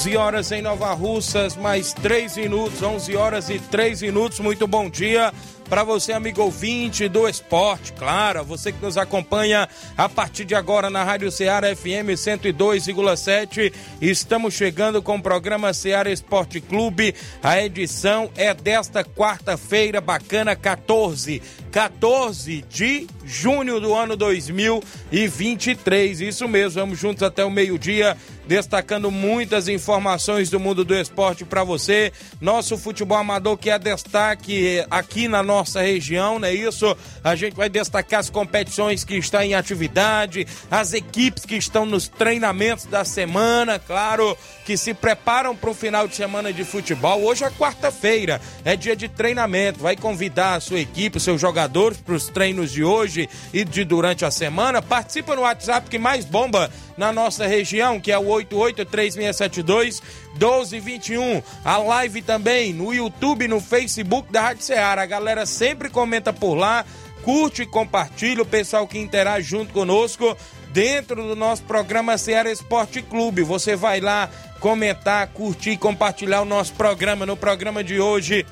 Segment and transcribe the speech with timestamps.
[0.00, 4.40] 11 horas em Nova Russas, mais 3 minutos, 11 horas e 3 minutos.
[4.40, 5.30] Muito bom dia
[5.70, 10.90] para você, amigo ouvinte do esporte, claro, você que nos acompanha a partir de agora
[10.90, 13.72] na Rádio Ceará FM 102,7.
[14.00, 17.14] Estamos chegando com o programa Ceará Esporte Clube.
[17.40, 21.40] A edição é desta quarta-feira bacana, 14,
[21.70, 26.20] 14 de junho do ano 2023.
[26.20, 28.16] Isso mesmo, vamos juntos até o meio-dia
[28.50, 32.12] destacando muitas informações do mundo do esporte para você.
[32.40, 36.96] Nosso futebol amador que é destaque aqui na nossa região, não é isso?
[37.22, 42.08] A gente vai destacar as competições que estão em atividade, as equipes que estão nos
[42.08, 44.36] treinamentos da semana, claro,
[44.66, 47.22] que se preparam para o final de semana de futebol.
[47.22, 49.78] Hoje é quarta-feira, é dia de treinamento.
[49.78, 53.84] Vai convidar a sua equipe, os seus jogadores para os treinos de hoje e de
[53.84, 54.80] durante a semana.
[54.80, 61.42] Participa no WhatsApp que mais bomba na nossa região, que é o 883672 1221.
[61.62, 65.02] A live também no YouTube, no Facebook da Rádio Ceará.
[65.02, 66.84] A galera sempre comenta por lá,
[67.22, 68.42] curte e compartilha.
[68.42, 70.34] O pessoal que interage junto conosco
[70.72, 73.42] dentro do nosso programa Ceará Esporte Clube.
[73.42, 77.26] Você vai lá comentar, curtir compartilhar o nosso programa.
[77.26, 78.46] No programa de hoje,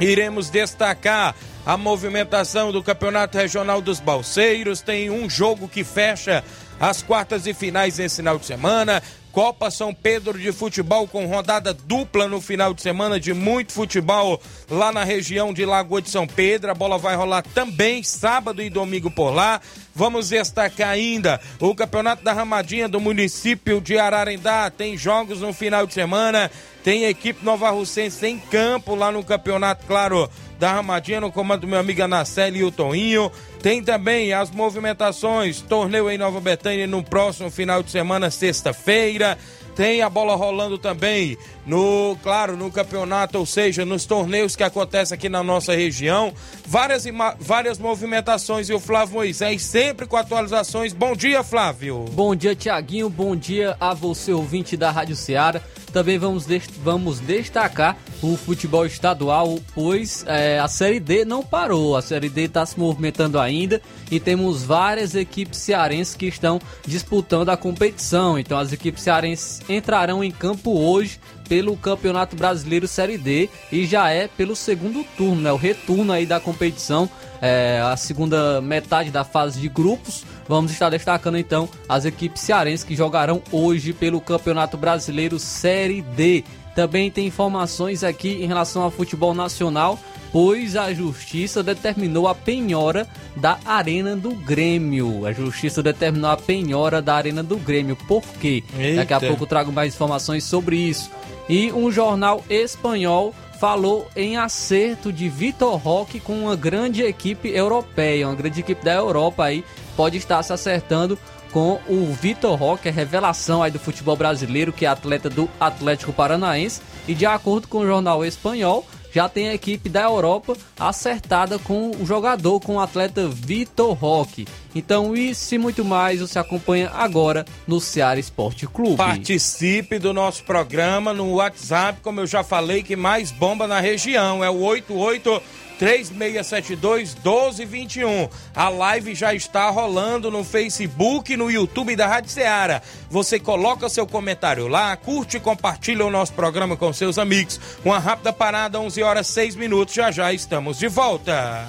[0.00, 1.34] iremos destacar
[1.66, 4.80] a movimentação do Campeonato Regional dos Balseiros.
[4.80, 6.44] Tem um jogo que fecha
[6.78, 9.02] as quartas e finais nesse final de semana.
[9.34, 14.40] Copa São Pedro de Futebol com rodada dupla no final de semana de muito futebol
[14.70, 16.70] lá na região de Lagoa de São Pedro.
[16.70, 19.60] A bola vai rolar também sábado e domingo por lá.
[19.92, 24.70] Vamos destacar ainda o Campeonato da Ramadinha do município de Ararendá.
[24.70, 26.48] Tem jogos no final de semana.
[26.84, 30.30] Tem equipe Nova Russense em campo lá no campeonato, claro,
[30.64, 33.30] da Ramadinha, no comando do meu amigo Anaceli e o Toninho.
[33.60, 39.36] Tem também as movimentações, torneio em Nova Betânia no próximo final de semana, sexta-feira.
[39.76, 41.36] Tem a bola rolando também
[41.66, 46.32] no, claro, no campeonato, ou seja, nos torneios que acontecem aqui na nossa região.
[46.66, 47.04] Várias,
[47.38, 50.94] várias movimentações e o Flávio Moisés sempre com atualizações.
[50.94, 52.06] Bom dia, Flávio.
[52.12, 53.10] Bom dia, Tiaguinho.
[53.10, 55.60] Bom dia a você, ouvinte da Rádio Ceará.
[55.94, 56.44] Também vamos,
[56.82, 61.96] vamos destacar o futebol estadual, pois é, a Série D não parou.
[61.96, 67.50] A Série D está se movimentando ainda e temos várias equipes cearenses que estão disputando
[67.50, 68.36] a competição.
[68.36, 74.10] Então as equipes cearenses entrarão em campo hoje pelo Campeonato Brasileiro Série D e já
[74.10, 75.52] é pelo segundo turno, né?
[75.52, 77.08] O retorno aí da competição,
[77.40, 80.24] é, a segunda metade da fase de grupos.
[80.48, 86.44] Vamos estar destacando então as equipes cearenses que jogarão hoje pelo Campeonato Brasileiro Série D.
[86.74, 89.98] Também tem informações aqui em relação ao futebol nacional,
[90.32, 95.24] pois a justiça determinou a penhora da Arena do Grêmio.
[95.24, 97.94] A justiça determinou a penhora da Arena do Grêmio.
[97.94, 98.64] Por quê?
[98.76, 98.96] Eita.
[98.96, 101.08] Daqui a pouco eu trago mais informações sobre isso.
[101.48, 108.26] E um jornal espanhol falou em acerto de Vitor Roque com uma grande equipe europeia,
[108.28, 109.64] uma grande equipe da Europa aí
[109.96, 111.18] pode estar se acertando
[111.52, 116.12] com o Vitor Roque, a revelação aí do futebol brasileiro, que é atleta do Atlético
[116.12, 118.84] Paranaense, e de acordo com o jornal espanhol,
[119.14, 124.46] já tem a equipe da Europa acertada com o jogador, com o atleta Vitor Roque.
[124.74, 128.96] Então, isso e muito mais você acompanha agora no Ceará Esporte Clube.
[128.96, 134.42] Participe do nosso programa no WhatsApp, como eu já falei, que mais bomba na região.
[134.42, 135.40] É o 88
[135.78, 138.28] 3672 1221.
[138.54, 142.82] A live já está rolando no Facebook no YouTube da Rádio Ceará.
[143.10, 147.60] Você coloca seu comentário lá, curte e compartilha o nosso programa com seus amigos.
[147.84, 149.94] Uma rápida parada, 11 horas 6 minutos.
[149.94, 151.66] Já já estamos de volta.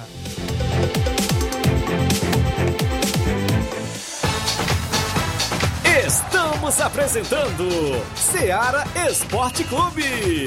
[6.06, 7.68] Estamos apresentando
[8.14, 10.46] Seara Esporte Clube.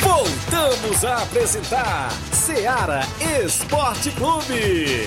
[0.00, 3.02] Voltamos a apresentar Seara
[3.44, 5.06] Esporte Clube.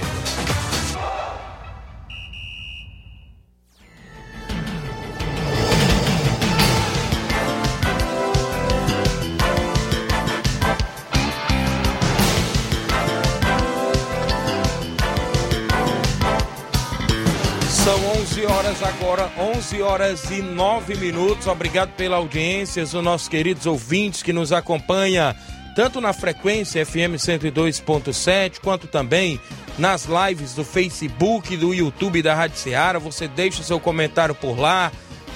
[17.83, 21.47] São 11 horas agora, 11 horas e 9 minutos.
[21.47, 25.33] Obrigado pela audiência, os nossos queridos ouvintes que nos acompanham
[25.75, 29.39] tanto na frequência FM 102.7 quanto também
[29.79, 32.99] nas lives do Facebook do YouTube da Rádio Ceará.
[32.99, 34.91] Você deixa seu comentário por lá,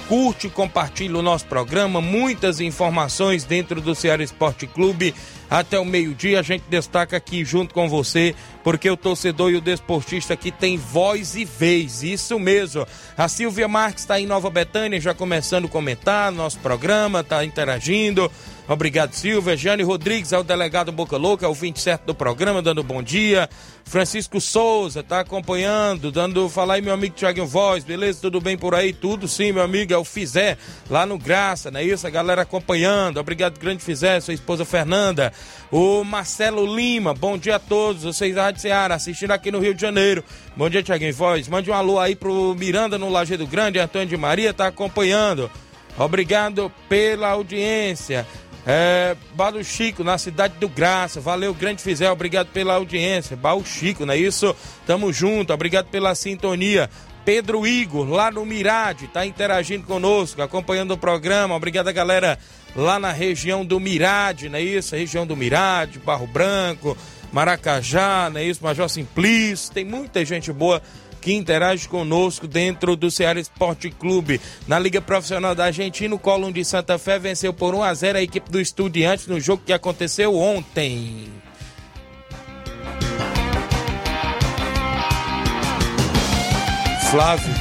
[0.08, 2.00] curte e compartilha o nosso programa.
[2.00, 5.16] Muitas informações dentro do Ceará Esporte Clube.
[5.50, 8.34] Até o meio-dia a gente destaca aqui junto com você,
[8.64, 12.02] porque o torcedor e o desportista aqui tem voz e vez.
[12.02, 12.86] Isso mesmo.
[13.16, 18.30] A Silvia Marques está em Nova Betânia, já começando a comentar nosso programa, está interagindo.
[18.68, 19.56] Obrigado, Silvia.
[19.56, 23.48] Jane Rodrigues é o delegado Boca Louca, é o 27 do programa, dando bom dia.
[23.84, 28.20] Francisco Souza está acompanhando, dando falar aí, meu amigo Tiaguinho Voz, beleza?
[28.20, 28.92] Tudo bem por aí?
[28.92, 30.58] Tudo sim, meu amigo, é o Fizé,
[30.90, 32.08] lá no Graça, não é isso?
[32.08, 33.18] A galera acompanhando.
[33.18, 35.32] Obrigado, grande Fizé, sua esposa Fernanda.
[35.70, 39.74] O Marcelo Lima, bom dia a todos, vocês da Rádio Ceará, assistindo aqui no Rio
[39.74, 40.24] de Janeiro.
[40.56, 41.46] Bom dia, Tiaguinho Voz.
[41.46, 45.48] Mande um alô aí pro Miranda no Lajeado Grande, Antônio de Maria está acompanhando.
[45.98, 48.26] Obrigado pela audiência.
[48.66, 51.20] É, Baú Chico, na cidade do Graça.
[51.20, 53.36] Valeu, grande Fizel, obrigado pela audiência.
[53.36, 54.56] Baú Chico, não é isso?
[54.84, 56.90] Tamo junto, obrigado pela sintonia.
[57.24, 61.54] Pedro Igor, lá no Mirade, tá interagindo conosco, acompanhando o programa.
[61.54, 62.38] Obrigado, galera,
[62.74, 64.94] lá na região do Mirade, não é isso?
[64.94, 66.96] região do Mirade, Barro Branco,
[67.32, 68.62] Maracajá, não é isso?
[68.62, 70.80] Major Simplício, tem muita gente boa
[71.26, 74.40] que interage conosco dentro do Ceará Esporte Clube.
[74.68, 78.18] Na Liga Profissional da Argentina, o Colón de Santa Fé venceu por 1 a 0
[78.18, 81.26] a equipe do Estudiantes no jogo que aconteceu ontem.
[87.10, 87.54] Flávio.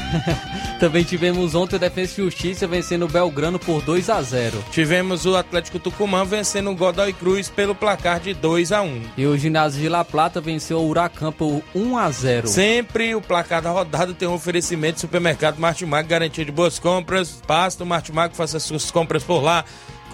[0.80, 5.26] Também tivemos ontem o Defesa e Justiça vencendo o Belgrano por 2 a 0 Tivemos
[5.26, 9.38] o Atlético Tucumã vencendo o Godoy Cruz pelo placar de 2 a 1 E o
[9.38, 13.72] Ginásio de La Plata venceu o Huracan por 1 a 0 Sempre o placar da
[13.72, 17.42] rodada tem um oferecimento do supermercado Martimag, garantia de boas compras.
[17.48, 19.64] Basta o Martimag, faça suas compras por lá.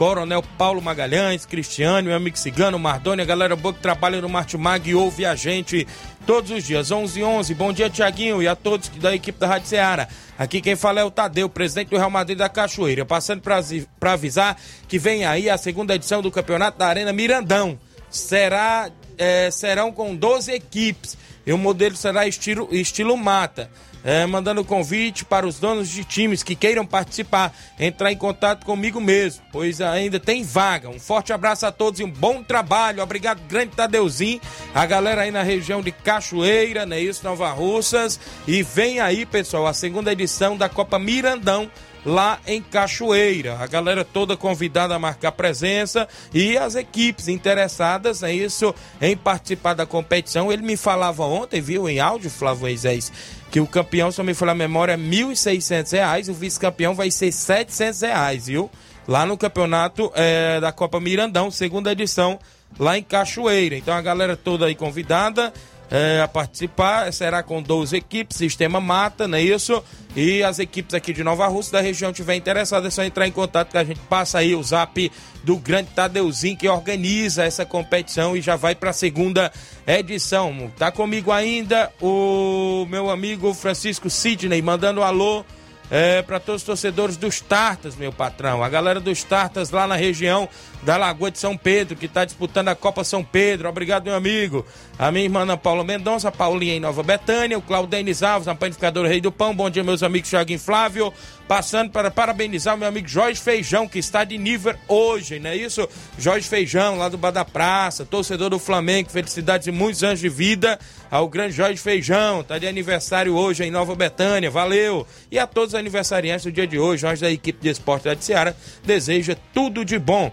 [0.01, 4.95] Coronel Paulo Magalhães, Cristiano, meu amigo Cigano, Mardônia, galera boa que trabalha no Martimag e
[4.95, 5.87] ouve a gente
[6.25, 9.67] todos os dias, 11 11 Bom dia, Tiaguinho, e a todos da equipe da Rádio
[9.67, 10.07] Ceará.
[10.39, 13.05] Aqui quem fala é o Tadeu, presidente do Real Madrid da Cachoeira.
[13.05, 17.77] Passando para avisar que vem aí a segunda edição do Campeonato da Arena Mirandão.
[18.09, 18.89] Será,
[19.19, 21.15] é, serão com 12 equipes
[21.45, 23.69] e o modelo será estilo, estilo mata.
[24.03, 28.99] É, mandando convite para os donos de times que queiram participar, entrar em contato comigo
[28.99, 30.89] mesmo, pois ainda tem vaga.
[30.89, 33.03] Um forte abraço a todos e um bom trabalho.
[33.03, 34.41] Obrigado, grande Tadeuzinho,
[34.73, 36.99] a galera aí na região de Cachoeira, né?
[36.99, 38.19] Isso, Nova Russas.
[38.47, 41.69] E vem aí, pessoal, a segunda edição da Copa Mirandão
[42.05, 43.57] lá em Cachoeira.
[43.59, 49.73] A galera toda convidada a marcar presença e as equipes interessadas é isso em participar
[49.73, 50.51] da competição.
[50.51, 53.11] Ele me falava ontem, viu, em áudio, Flávio Moisés,
[53.49, 57.11] que o campeão, se eu me falar a memória, é R$ 1.600, o vice-campeão vai
[57.11, 58.69] ser 700 reais, viu?
[59.07, 62.39] Lá no campeonato é, da Copa Mirandão, segunda edição,
[62.79, 63.75] lá em Cachoeira.
[63.75, 65.51] Então a galera toda aí convidada
[65.91, 67.11] é, a participar.
[67.11, 69.83] Será com 12 equipes, sistema mata, não é isso?
[70.15, 73.31] E as equipes aqui de Nova Rússia da região tiver interessada, é só entrar em
[73.31, 75.11] contato que a gente passa aí o zap
[75.43, 79.51] do grande Tadeuzinho que organiza essa competição e já vai para a segunda
[79.85, 80.71] edição.
[80.77, 85.45] Tá comigo ainda o meu amigo Francisco Sidney mandando um alô
[85.91, 88.63] é, para todos os torcedores dos Tartas, meu patrão.
[88.63, 90.47] A galera dos Tartas lá na região
[90.83, 93.67] da Lagoa de São Pedro, que está disputando a Copa São Pedro.
[93.67, 94.65] Obrigado, meu amigo.
[94.97, 98.47] A minha irmã Ana Paula Mendonça, a Paulinha em Nova Betânia, o Claudio Denis Alves,
[98.47, 99.53] a panificadora Rei do Pão.
[99.53, 101.13] Bom dia, meus amigos Thiago Flávio.
[101.51, 105.57] Passando para parabenizar o meu amigo Jorge Feijão, que está de nível hoje, não é
[105.57, 105.85] isso?
[106.17, 110.29] Jorge Feijão, lá do Bar da Praça, torcedor do Flamengo, felicidades e muitos anos de
[110.29, 110.79] vida
[111.11, 115.05] ao grande Jorge Feijão, está de aniversário hoje em Nova Betânia, valeu!
[115.29, 118.15] E a todos os aniversariantes do dia de hoje, Jorge da equipe de esporte da
[118.15, 118.55] Seara,
[118.85, 120.31] deseja tudo de bom.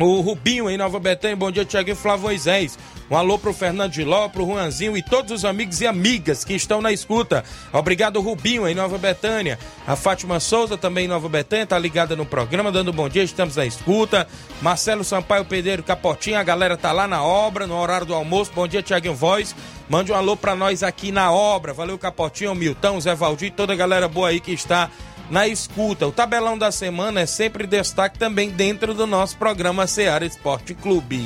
[0.00, 2.78] O Rubinho em Nova Betânia, bom dia, e Flávio Moisés.
[3.10, 6.54] Um alô pro Fernando de Ló, pro Juanzinho e todos os amigos e amigas que
[6.54, 7.42] estão na escuta.
[7.72, 9.58] Obrigado, Rubinho, em Nova Betânia.
[9.84, 13.56] A Fátima Souza, também em Nova Betânia, tá ligada no programa, dando bom dia, estamos
[13.56, 14.28] na escuta.
[14.62, 18.52] Marcelo Sampaio Pedreiro Capotinho, a galera tá lá na obra, no horário do almoço.
[18.54, 19.52] Bom dia, Tiaguinho Voz.
[19.88, 21.72] Mande um alô pra nós aqui na obra.
[21.72, 24.90] Valeu, Capotinho, Milton, Zé Valdir, toda a galera boa aí que está
[25.30, 26.06] na escuta.
[26.06, 31.24] O tabelão da semana é sempre destaque também dentro do nosso programa Seara Esporte Clube.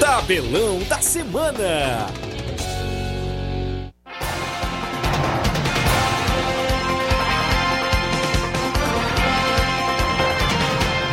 [0.00, 2.06] Tabelão da semana.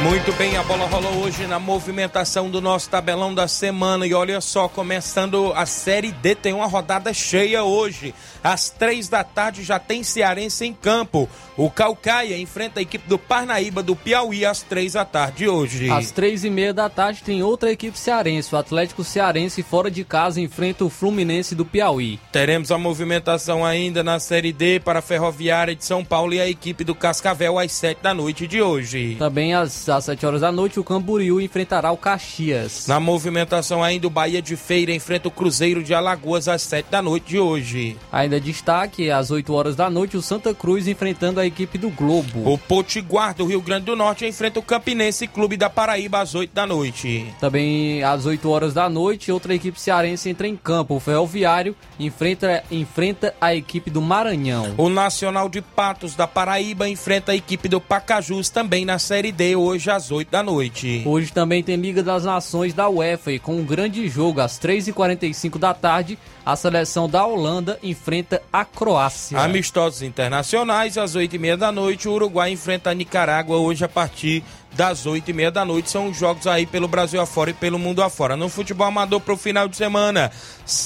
[0.03, 4.05] Muito bem, a bola rolou hoje na movimentação do nosso tabelão da semana.
[4.05, 8.13] E olha só, começando a Série D, tem uma rodada cheia hoje.
[8.43, 11.29] Às três da tarde já tem Cearense em campo.
[11.55, 15.89] O Calcaia enfrenta a equipe do Parnaíba do Piauí às três da tarde hoje.
[15.89, 18.53] Às três e meia da tarde tem outra equipe cearense.
[18.53, 22.19] O Atlético Cearense fora de casa enfrenta o Fluminense do Piauí.
[22.31, 26.49] Teremos a movimentação ainda na Série D para a Ferroviária de São Paulo e a
[26.49, 29.15] equipe do Cascavel às sete da noite de hoje.
[29.17, 32.87] Também às às 7 horas da noite, o Camboriú enfrentará o Caxias.
[32.87, 37.01] Na movimentação ainda, o Bahia de Feira enfrenta o Cruzeiro de Alagoas às 7 da
[37.01, 37.97] noite de hoje.
[38.11, 42.51] Ainda destaque, às 8 horas da noite, o Santa Cruz enfrentando a equipe do Globo.
[42.51, 46.53] O Potiguar do Rio Grande do Norte enfrenta o Campinense Clube da Paraíba às 8
[46.53, 47.27] da noite.
[47.39, 50.95] Também às 8 horas da noite, outra equipe cearense entra em campo.
[50.95, 54.73] O Ferroviário enfrenta, enfrenta a equipe do Maranhão.
[54.77, 59.55] O Nacional de Patos da Paraíba enfrenta a equipe do Pacajus também na Série D
[59.55, 61.03] hoje hoje às 8 da noite.
[61.05, 65.57] Hoje também tem Liga das Nações da UEFA e com um grande jogo às 3h45
[65.57, 69.37] da tarde, a seleção da Holanda enfrenta a Croácia.
[69.39, 74.43] Amistosos internacionais às 8h30 da noite, o Uruguai enfrenta a Nicarágua hoje a partir
[74.75, 75.89] das 8 e meia da noite.
[75.89, 78.35] São os jogos aí pelo Brasil afora e pelo mundo afora.
[78.35, 80.31] No futebol amador para o final de semana.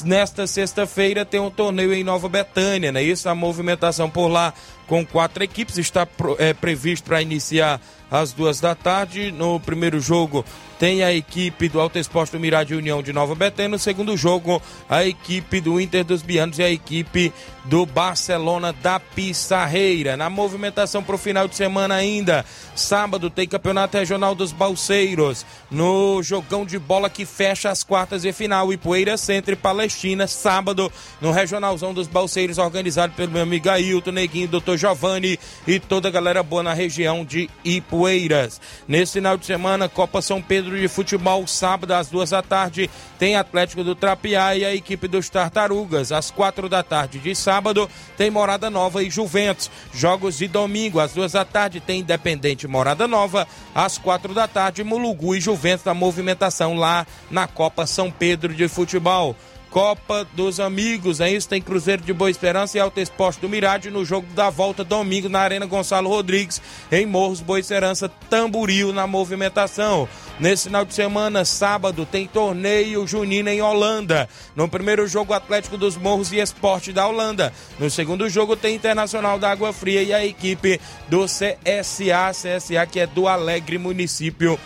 [0.03, 3.01] Nesta sexta-feira tem um torneio em Nova Betânia, né?
[3.01, 4.53] Isso, a movimentação por lá
[4.87, 6.07] com quatro equipes está
[6.39, 7.79] é, previsto para iniciar
[8.09, 9.31] às duas da tarde.
[9.31, 10.43] No primeiro jogo
[10.79, 13.69] tem a equipe do Alto Esporte do Mirade União de Nova Betânia.
[13.69, 17.33] No segundo jogo, a equipe do Inter dos Bianos e a equipe
[17.65, 20.15] do Barcelona da Pissarreira.
[20.15, 25.45] Na movimentação para o final de semana ainda, sábado tem Campeonato Regional dos Balseiros.
[25.69, 30.91] No jogão de bola que fecha as quartas e final, Ipueira Centro e Palestina, sábado,
[31.19, 34.47] no Regionalzão dos Balseiros, organizado pelo meu amigo Ailton, Neguinho,
[34.77, 38.61] Giovanni e toda a galera boa na região de Ipueiras.
[38.87, 43.35] Nesse final de semana, Copa São Pedro de Futebol, sábado às duas da tarde, tem
[43.35, 46.11] Atlético do Trapiá e a equipe dos Tartarugas.
[46.11, 49.69] Às quatro da tarde de sábado, tem Morada Nova e Juventus.
[49.93, 53.47] Jogos de domingo, às duas da tarde, tem Independente Morada Nova.
[53.73, 58.67] Às quatro da tarde, Mulugu e Juventus na movimentação lá na Copa São Pedro de
[58.67, 59.35] Futebol.
[59.69, 61.49] Copa dos Amigos, é isso?
[61.49, 65.29] Tem Cruzeiro de Boa Esperança e Alto Esporte do Mirade no jogo da volta domingo
[65.29, 70.07] na Arena Gonçalo Rodrigues, em Morros Boa Esperança, Tamburil na movimentação.
[70.39, 74.29] Nesse final de semana, sábado, tem torneio junino em Holanda.
[74.55, 77.51] No primeiro jogo, Atlético dos Morros e Esporte da Holanda.
[77.79, 82.99] No segundo jogo, tem Internacional da Água Fria e a equipe do CSA, CSA que
[82.99, 84.59] é do Alegre Município,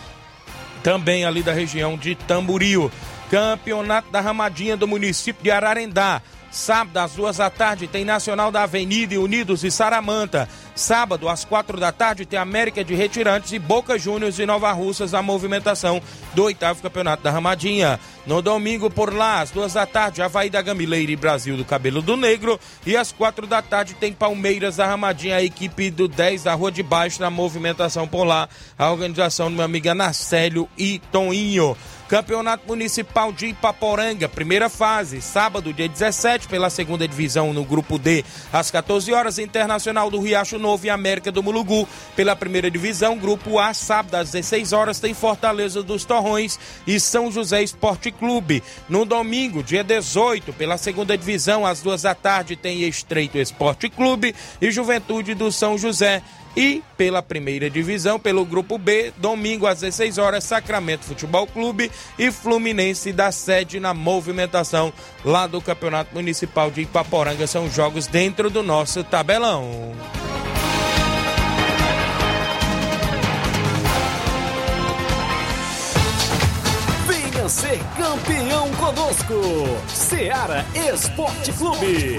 [0.82, 2.90] também ali da região de Tamburil.
[3.32, 6.20] Campeonato da Ramadinha do município de Ararendá.
[6.50, 10.46] Sábado, às duas da tarde, tem Nacional da Avenida e Unidos e Saramanta.
[10.74, 15.14] Sábado, às quatro da tarde, tem América de Retirantes e Boca Juniors e Nova Russas
[15.14, 16.02] a movimentação
[16.34, 17.98] do oitavo Campeonato da Ramadinha.
[18.26, 22.02] No domingo, por lá, às duas da tarde, Havaí da Gamileira e Brasil do Cabelo
[22.02, 22.60] do Negro.
[22.84, 26.70] E às quatro da tarde, tem Palmeiras da Ramadinha, a equipe do 10 da Rua
[26.70, 28.46] de Baixo na movimentação por lá.
[28.78, 31.74] A organização do meu amigo Anacélio e Toninho.
[32.12, 38.22] Campeonato Municipal de Ipaporanga, primeira fase, sábado, dia 17, pela segunda divisão no grupo D,
[38.52, 41.88] às 14 horas, Internacional do Riacho Novo e América do Mulugu.
[42.14, 47.32] Pela primeira divisão, grupo A, sábado, às 16 horas, tem Fortaleza dos Torrões e São
[47.32, 48.62] José Esporte Clube.
[48.90, 54.34] No domingo, dia 18, pela segunda divisão, às duas da tarde, tem Estreito Esporte Clube
[54.60, 56.22] e Juventude do São José.
[56.56, 62.30] E pela primeira divisão, pelo grupo B, domingo às 16 horas, Sacramento Futebol Clube e
[62.30, 64.92] Fluminense da sede na movimentação
[65.24, 67.46] lá do Campeonato Municipal de Ipaporanga.
[67.46, 69.92] São jogos dentro do nosso tabelão.
[77.08, 79.34] Venha ser campeão conosco,
[79.88, 82.18] Seara Esporte Clube.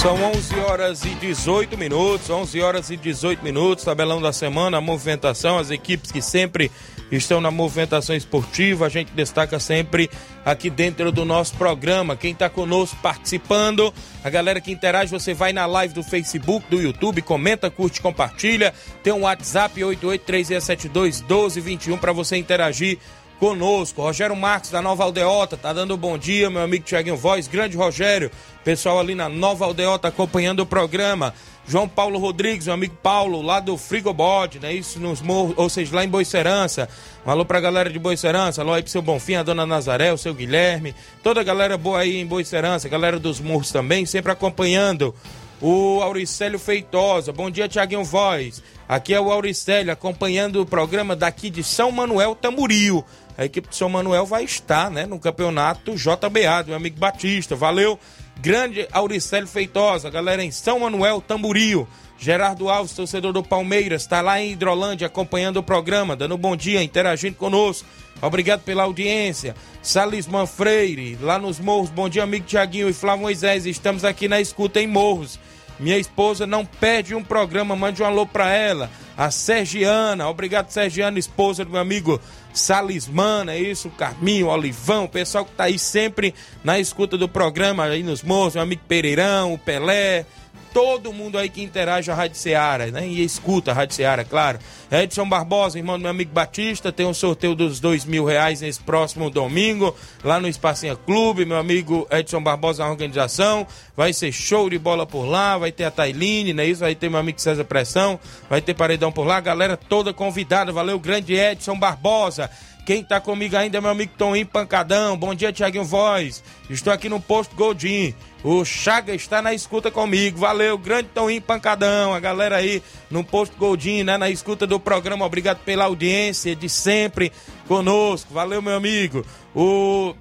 [0.00, 4.80] São 11 horas e 18 minutos, 11 horas e 18 minutos, tabelão da semana, a
[4.80, 6.70] movimentação, as equipes que sempre
[7.10, 10.08] estão na movimentação esportiva, a gente destaca sempre
[10.44, 12.16] aqui dentro do nosso programa.
[12.16, 16.80] Quem está conosco participando, a galera que interage, você vai na live do Facebook, do
[16.80, 18.72] YouTube, comenta, curte, compartilha.
[19.02, 23.00] Tem um WhatsApp 8836721221 para você interagir
[23.38, 24.02] conosco.
[24.02, 27.76] Rogério Marques da Nova Aldeota tá dando um bom dia, meu amigo Tiaguinho Voz, grande
[27.76, 28.30] Rogério,
[28.64, 31.34] pessoal ali na Nova Aldeota acompanhando o programa.
[31.66, 34.72] João Paulo Rodrigues, meu amigo Paulo, lá do Frigobode, né?
[34.72, 36.88] Isso nos morros, ou seja, lá em Boicerança.
[37.26, 40.16] Um alô pra galera de Boicerança, alô aí pro seu Bonfim, a dona Nazaré, o
[40.16, 45.14] seu Guilherme, toda a galera boa aí em Boicerança, galera dos morros também, sempre acompanhando.
[45.60, 48.62] O Auricélio Feitosa, bom dia, Tiaguinho Voz.
[48.88, 53.04] Aqui é o Auricélio, acompanhando o programa daqui de São Manuel Tamboril
[53.38, 57.54] a equipe de São Manuel vai estar né, no campeonato JBA, do meu amigo Batista.
[57.54, 57.96] Valeu,
[58.40, 61.86] grande Auricélio Feitosa, galera em São Manuel, Tamburio.
[62.18, 66.56] Gerardo Alves, torcedor do Palmeiras, está lá em Hidrolândia acompanhando o programa, dando um bom
[66.56, 67.86] dia, interagindo conosco.
[68.20, 69.54] Obrigado pela audiência.
[69.80, 71.90] Salisman Freire, lá nos Morros.
[71.90, 73.66] Bom dia, amigo Tiaguinho e Flávio Moisés.
[73.66, 75.38] Estamos aqui na escuta em Morros.
[75.78, 78.90] Minha esposa não perde um programa, mande um alô pra ela.
[79.16, 82.20] A Sergiana, obrigado Sergiana, esposa do meu amigo
[82.52, 87.84] Salismana, é isso, Carminho, Olivão, o pessoal que tá aí sempre na escuta do programa
[87.84, 90.24] aí nos morros, meu amigo Pereirão, o Pelé,
[90.72, 93.06] todo mundo aí que interage a Rádio Seara, né?
[93.06, 94.58] E escuta a Rádio Seara, claro.
[94.90, 98.80] Edson Barbosa, irmão do meu amigo Batista, tem um sorteio dos dois mil reais nesse
[98.80, 101.44] próximo domingo, lá no Espacinha Clube.
[101.44, 103.66] Meu amigo Edson Barbosa na organização.
[103.96, 106.66] Vai ser show de bola por lá, vai ter a Tailine, né?
[106.66, 110.72] Isso vai ter meu amigo César Pressão, vai ter paredão por lá, galera toda convidada.
[110.72, 112.50] Valeu, grande Edson Barbosa.
[112.88, 115.14] Quem tá comigo ainda é meu amigo Toninho Pancadão.
[115.14, 116.42] Bom dia, Tiaguinho Voz.
[116.70, 118.14] Estou aqui no posto Godin.
[118.42, 120.38] O Chaga está na escuta comigo.
[120.38, 122.14] Valeu, grande Toninho Pancadão.
[122.14, 124.16] A galera aí no posto Godin, né?
[124.16, 125.24] Na escuta do programa.
[125.24, 127.32] Obrigado pela audiência de sempre
[127.66, 128.32] conosco.
[128.32, 129.24] Valeu, meu amigo.
[129.54, 130.14] O,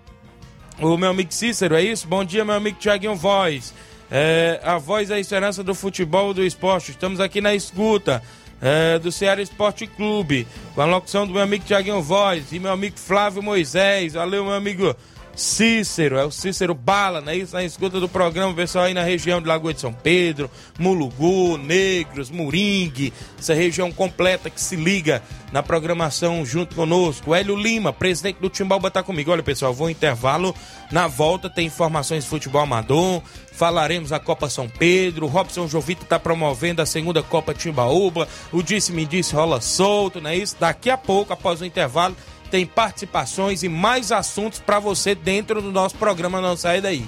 [0.80, 2.08] o meu amigo Cícero, é isso?
[2.08, 3.74] Bom dia, meu amigo Tiaguinho Voz.
[4.10, 6.92] É, a voz da esperança do futebol do esporte.
[6.92, 8.24] Estamos aqui na escuta
[8.60, 12.72] é, do Ceará Esporte Clube, com a locução do meu amigo Tiaguinho Voz e meu
[12.72, 14.14] amigo Flávio Moisés.
[14.14, 14.96] Valeu, meu amigo
[15.38, 17.36] Cícero, é o Cícero Bala, né?
[17.36, 21.60] Isso na escuta do programa, pessoal aí na região de Lagoa de São Pedro, Mulugu,
[21.60, 25.22] Negros, Moringue, essa região completa que se liga
[25.52, 27.36] na programação junto conosco.
[27.36, 29.32] Hélio Lima, presidente do Timbalba, tá comigo.
[29.32, 30.56] Olha, pessoal, vou intervalo.
[30.92, 33.22] Na volta tem informações de futebol amador,
[33.52, 35.28] falaremos da Copa São Pedro.
[35.28, 38.28] Robson Jovita está promovendo a segunda Copa Timbaúba.
[38.52, 40.56] O Disse Me Disse rola solto, não é isso?
[40.60, 42.16] Daqui a pouco, após o intervalo,
[42.48, 47.06] tem participações e mais assuntos para você dentro do nosso programa Não Sai Daí.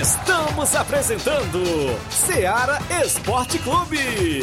[0.00, 1.62] Estamos apresentando
[2.10, 4.42] Seara Esporte Clube.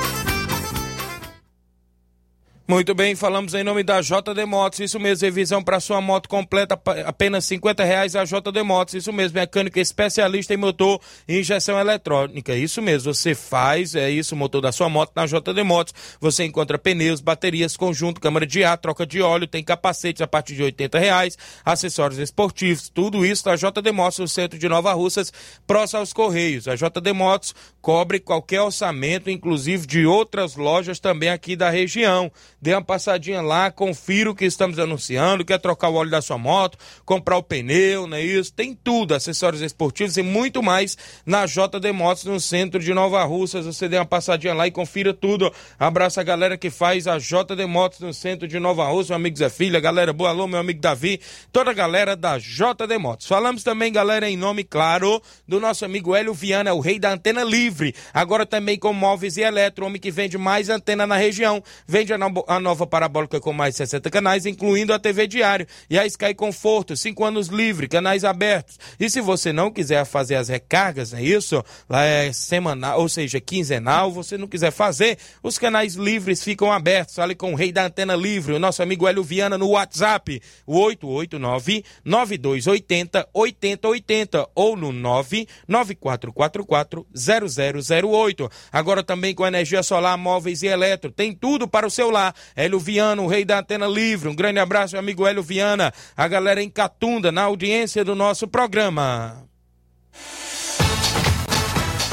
[2.67, 6.79] Muito bem, falamos em nome da JD Motos, isso mesmo, revisão para sua moto completa,
[7.05, 12.55] apenas 50 reais a JD Motos, isso mesmo, mecânica especialista em motor e injeção eletrônica,
[12.55, 16.45] isso mesmo, você faz, é isso, o motor da sua moto na JD Motos, você
[16.45, 20.63] encontra pneus, baterias, conjunto, câmara de ar, troca de óleo, tem capacetes a partir de
[20.63, 25.33] 80 reais, acessórios esportivos, tudo isso da JD Motos, no centro de Nova Russas,
[25.67, 31.55] próximo aos Correios, a JD Motos cobre qualquer orçamento, inclusive de outras lojas também aqui
[31.55, 36.11] da região, dê uma passadinha lá, confira o que estamos anunciando, quer trocar o óleo
[36.11, 38.53] da sua moto, comprar o pneu, não é isso?
[38.53, 43.65] Tem tudo, acessórios esportivos e muito mais na JD Motos, no centro de Nova Russas.
[43.65, 45.51] Você dê uma passadinha lá e confira tudo.
[45.79, 49.37] Abraço a galera que faz a JD Motos no centro de Nova Russas, meu amigo
[49.37, 51.19] Zé Filha, galera boa, alô, meu amigo Davi,
[51.51, 53.27] toda a galera da JD Motos.
[53.27, 57.43] Falamos também, galera, em nome, claro, do nosso amigo Hélio Viana, o rei da antena
[57.43, 57.95] livre.
[58.13, 61.63] Agora também com móveis e eletro, homem que vende mais antena na região.
[61.87, 62.17] Vende a
[62.55, 66.33] a nova parabólica com mais de 60 canais, incluindo a TV Diário e a Sky
[66.33, 68.79] Conforto, 5 anos livre, canais abertos.
[68.99, 71.63] E se você não quiser fazer as recargas, é isso?
[71.89, 77.15] Lá é semanal, ou seja, quinzenal, você não quiser fazer, os canais livres ficam abertos.
[77.15, 80.77] Fale com o rei da antena livre, o nosso amigo Hélio Viana no WhatsApp, o
[80.77, 88.49] 889 9280 8080 ou no 99444 0008.
[88.71, 92.33] Agora também com energia solar, móveis e eletro, tem tudo para o seu lar.
[92.55, 94.29] Hélio Viana, o rei da antena livre.
[94.29, 95.93] Um grande abraço, meu amigo Hélio Viana.
[96.15, 99.43] A galera em Catunda, na audiência do nosso programa.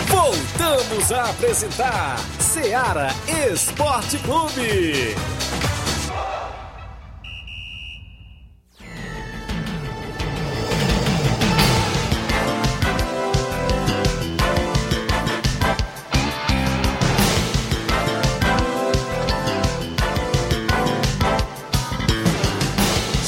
[0.06, 3.08] Voltamos a apresentar Seara
[3.52, 5.14] Esporte Clube.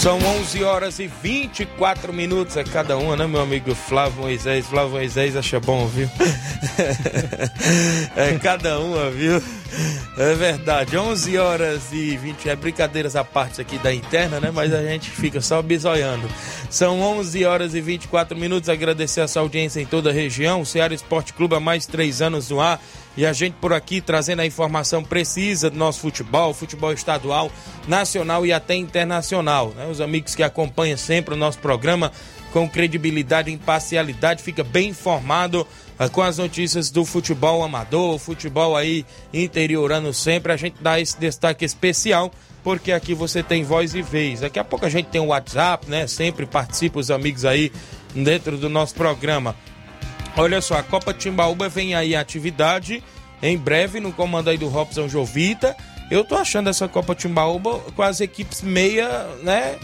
[0.01, 4.65] São 11 horas e 24 minutos a cada uma, né, meu amigo Flávio Moisés?
[4.65, 6.09] Flávio Moisés acha bom, viu?
[8.17, 9.43] é cada uma, viu?
[10.17, 14.51] É verdade, 11 horas e 20, é brincadeiras à parte aqui da interna, né?
[14.51, 16.27] Mas a gente fica só bisoiando.
[16.71, 20.63] São 11 horas e 24 minutos, agradecer a sua audiência em toda a região.
[20.63, 22.81] O Ceará Esporte Clube há mais três anos no ar
[23.17, 27.51] e a gente por aqui trazendo a informação precisa do nosso futebol, futebol estadual,
[27.87, 29.73] nacional e até internacional.
[29.77, 29.87] Né?
[29.87, 32.13] Os amigos que acompanham sempre o nosso programa
[32.53, 35.67] com credibilidade e imparcialidade, fica bem informado
[35.99, 40.53] uh, com as notícias do futebol amador, futebol aí interiorano sempre.
[40.53, 42.31] A gente dá esse destaque especial
[42.63, 44.41] porque aqui você tem voz e vez.
[44.41, 46.07] Daqui a pouco a gente tem o WhatsApp, né?
[46.07, 47.73] Sempre participa os amigos aí
[48.15, 49.55] dentro do nosso programa.
[50.37, 53.03] Olha só, a Copa Timbaúba vem aí a atividade
[53.43, 55.77] em breve no comando aí do Robson Jovita.
[56.11, 59.09] Eu tô achando essa Copa Timbaúba com as equipes meia,
[59.43, 59.79] né,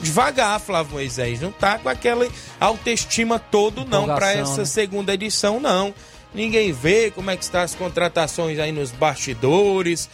[0.00, 1.40] devagar, Flávio Moisés.
[1.40, 2.26] Não tá com aquela
[2.60, 4.64] autoestima todo não para essa né?
[4.64, 5.94] segunda edição não.
[6.34, 10.08] Ninguém vê como é que estão as contratações aí nos bastidores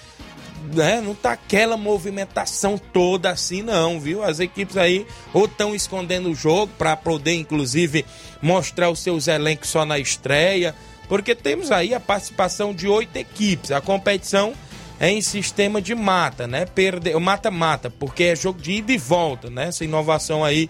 [0.72, 4.22] né, não tá aquela movimentação toda assim não, viu?
[4.22, 8.04] As equipes aí ou estão escondendo o jogo para poder inclusive
[8.40, 10.74] mostrar os seus elencos só na estreia,
[11.08, 13.70] porque temos aí a participação de oito equipes.
[13.70, 14.54] A competição
[14.98, 16.66] é em sistema de mata, né?
[16.66, 19.68] Perder, mata-mata, porque é jogo de ida e volta, né?
[19.68, 20.68] Essa inovação aí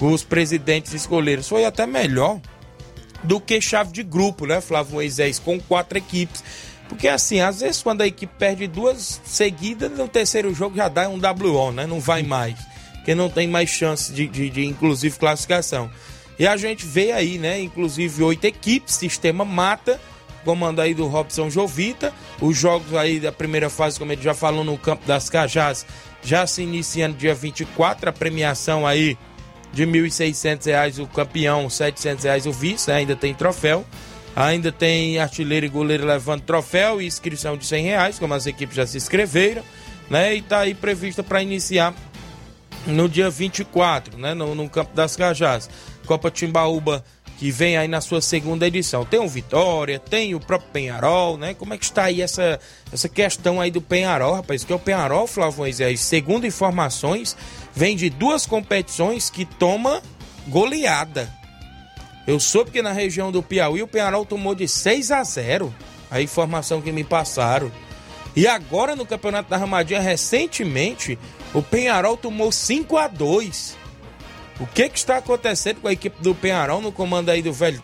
[0.00, 2.40] os presidentes escolheram foi até melhor
[3.22, 6.42] do que chave de grupo, né, Flávio Moisés, com quatro equipes
[6.92, 11.08] porque assim, às vezes quando a equipe perde duas seguidas, no terceiro jogo já dá
[11.08, 11.86] um WO, né?
[11.86, 12.54] Não vai mais.
[12.96, 15.90] Porque não tem mais chance de, de, de inclusive, classificação.
[16.38, 17.60] E a gente vê aí, né?
[17.60, 19.98] Inclusive oito equipes, sistema mata,
[20.44, 22.12] comando aí do Robson Jovita.
[22.40, 25.86] Os jogos aí da primeira fase, como ele já falou, no campo das Cajás,
[26.22, 28.10] já se iniciando dia 24.
[28.10, 29.16] A premiação aí
[29.72, 32.96] de R$ 1.600 o campeão, R$ 700 o vice, né?
[32.96, 33.82] ainda tem troféu.
[34.34, 38.76] Ainda tem artilheiro e goleiro levando troféu e inscrição de 100 reais, como as equipes
[38.76, 39.62] já se inscreveram,
[40.08, 40.34] né?
[40.34, 41.94] E está aí prevista para iniciar
[42.86, 45.68] no dia 24, né, no, no Campo das Cajás.
[46.06, 47.04] Copa Timbaúba
[47.42, 49.04] que vem aí na sua segunda edição.
[49.04, 51.54] Tem o Vitória, tem o próprio Penharol, né?
[51.54, 52.60] Como é que está aí essa,
[52.92, 54.62] essa questão aí do Penharol, rapaz?
[54.62, 57.36] Que é o Penharol, Flávio Moisés, segundo informações,
[57.74, 60.00] vem de duas competições que toma
[60.46, 61.41] goleada.
[62.26, 65.74] Eu soube que na região do Piauí o Penharol tomou de 6 a 0.
[66.10, 67.70] A informação que me passaram.
[68.36, 71.18] E agora no Campeonato da Ramadinha, recentemente,
[71.52, 73.82] o Penharol tomou 5 a 2
[74.62, 77.82] o que, que está acontecendo com a equipe do Penharol no comando aí do Velho?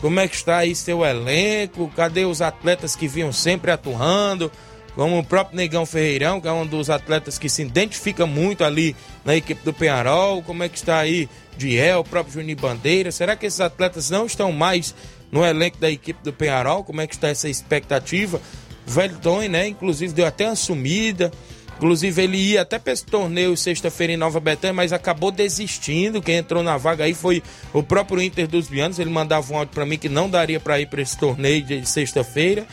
[0.00, 1.90] Como é que está aí seu elenco?
[1.94, 4.50] Cadê os atletas que vinham sempre atuando?
[4.96, 8.96] Como o próprio Negão Ferreirão, que é um dos atletas que se identifica muito ali
[9.26, 10.42] na equipe do Penharol.
[10.42, 11.28] Como é que está aí
[11.58, 13.12] Diel, o próprio Juninho Bandeira?
[13.12, 14.94] Será que esses atletas não estão mais
[15.30, 16.82] no elenco da equipe do Penharol?
[16.82, 18.40] Como é que está essa expectativa?
[18.86, 19.68] O Velho Tonho, né?
[19.68, 21.30] Inclusive deu até uma sumida.
[21.76, 26.22] Inclusive, ele ia até para esse torneio sexta-feira em Nova Betânia, mas acabou desistindo.
[26.22, 27.42] Quem entrou na vaga aí foi
[27.74, 28.98] o próprio Inter dos Bianos.
[28.98, 31.86] Ele mandava um áudio para mim que não daria para ir para esse torneio de
[31.86, 32.66] sexta-feira.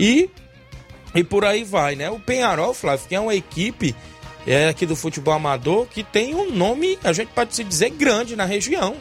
[0.00, 0.30] E,
[1.16, 2.10] e por aí vai, né?
[2.10, 3.96] O Penharol, Flávio, que é uma equipe
[4.46, 8.36] é, aqui do futebol amador que tem um nome, a gente pode se dizer, grande
[8.36, 8.94] na região.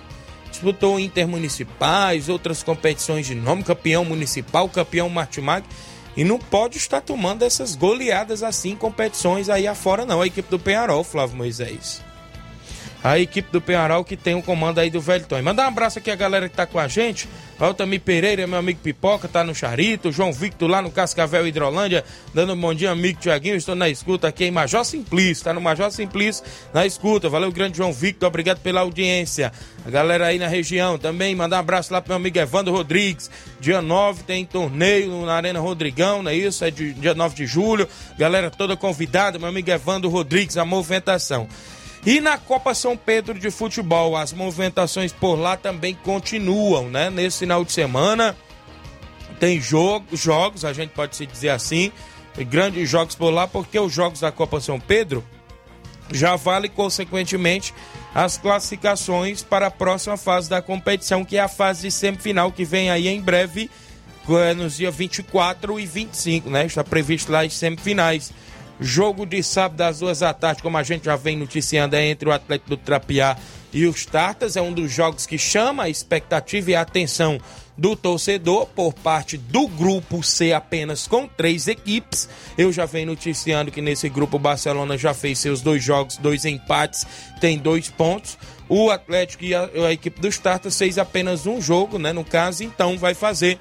[0.50, 5.66] Disputou intermunicipais, outras competições de nome, campeão municipal, campeão Martimag.
[6.18, 10.22] E não pode estar tomando essas goleadas assim competições aí afora, não.
[10.22, 12.02] A equipe do Penharol, Flávio Moisés
[13.06, 15.44] a equipe do Penharol que tem o comando aí do Velho Tonho.
[15.44, 17.30] Mandar um abraço aqui a galera que tá com a gente.
[17.60, 20.12] Altamir Pereira, meu amigo Pipoca, tá no Charito.
[20.12, 23.58] João Victor lá no Cascavel Hidrolândia, dando um bom dia, amigo Tiaguinho.
[23.58, 27.30] Estou na escuta aqui em Major Simplício, tá no Major Simplício na escuta.
[27.30, 29.52] Valeu, grande João Victor, obrigado pela audiência.
[29.86, 33.30] A galera aí na região também, mandar um abraço lá pro meu amigo Evandro Rodrigues.
[33.60, 36.66] Dia 9 tem torneio na Arena Rodrigão, não é isso?
[36.66, 37.88] É de, dia 9 de julho.
[38.18, 41.48] Galera toda convidada, meu amigo Evandro Rodrigues, a movimentação.
[42.06, 47.10] E na Copa São Pedro de Futebol, as movimentações por lá também continuam, né?
[47.10, 48.38] Nesse final de semana
[49.40, 51.92] tem jogo, jogos, a gente pode se dizer assim,
[52.48, 55.24] grandes jogos por lá, porque os jogos da Copa São Pedro
[56.12, 57.74] já vale consequentemente
[58.14, 62.64] as classificações para a próxima fase da competição, que é a fase de semifinal que
[62.64, 63.70] vem aí em breve,
[64.30, 66.66] é, nos dias 24 e 25, né?
[66.66, 68.32] Está previsto lá as semifinais.
[68.80, 72.28] Jogo de sábado às duas da tarde, como a gente já vem noticiando, é entre
[72.28, 73.38] o Atlético do Trapiá
[73.72, 74.58] e os Tartas.
[74.58, 77.40] É um dos jogos que chama a expectativa e a atenção
[77.78, 82.28] do torcedor por parte do grupo C apenas com três equipes.
[82.58, 86.46] Eu já venho noticiando que nesse grupo o Barcelona já fez seus dois jogos, dois
[86.46, 87.06] empates,
[87.40, 88.38] tem dois pontos.
[88.68, 92.12] O Atlético e a, a equipe dos Tartas fez apenas um jogo, né?
[92.12, 93.60] No caso, então vai fazer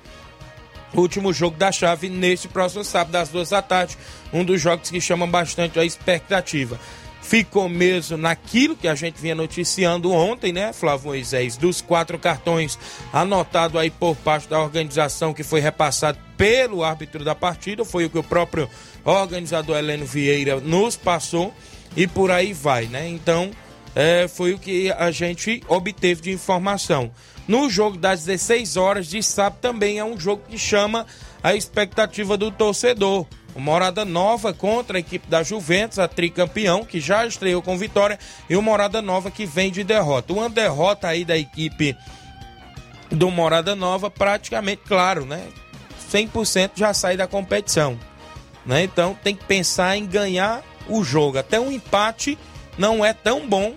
[1.00, 3.96] último jogo da chave neste próximo sábado, às duas da tarde.
[4.32, 6.78] Um dos jogos que chama bastante a expectativa.
[7.24, 11.56] Ficou mesmo naquilo que a gente vinha noticiando ontem, né, Flávio Moisés?
[11.56, 12.78] Dos quatro cartões
[13.12, 17.82] anotados aí por parte da organização que foi repassado pelo árbitro da partida.
[17.82, 18.68] Foi o que o próprio
[19.04, 21.52] organizador Heleno Vieira nos passou.
[21.96, 23.08] E por aí vai, né?
[23.08, 23.50] Então,
[23.94, 27.10] é, foi o que a gente obteve de informação.
[27.46, 31.06] No jogo das 16 horas de sábado também é um jogo que chama
[31.42, 33.26] a expectativa do torcedor.
[33.54, 38.18] O Morada Nova contra a equipe da Juventus, a tricampeão, que já estreou com vitória,
[38.50, 40.32] e o Morada Nova que vem de derrota.
[40.32, 41.96] Uma derrota aí da equipe
[43.10, 45.46] do Morada Nova, praticamente, claro, né?
[46.10, 47.98] 100% já sai da competição.
[48.66, 48.84] Né?
[48.84, 51.38] Então tem que pensar em ganhar o jogo.
[51.38, 52.38] Até um empate
[52.78, 53.74] não é tão bom,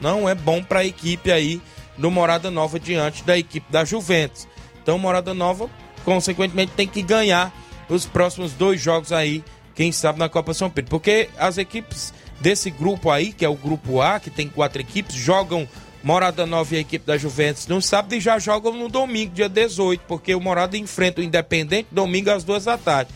[0.00, 1.60] não é bom para a equipe aí
[1.96, 4.46] do Morada Nova diante da equipe da Juventus.
[4.82, 5.68] Então, Morada Nova,
[6.04, 7.52] consequentemente, tem que ganhar
[7.88, 9.42] os próximos dois jogos aí,
[9.74, 10.90] quem sabe na Copa São Pedro.
[10.90, 15.14] Porque as equipes desse grupo aí, que é o grupo A, que tem quatro equipes,
[15.14, 15.68] jogam
[16.02, 19.48] Morada Nova e a equipe da Juventus no sábado e já jogam no domingo, dia
[19.48, 23.10] 18, porque o Morada enfrenta o Independente domingo às duas da tarde.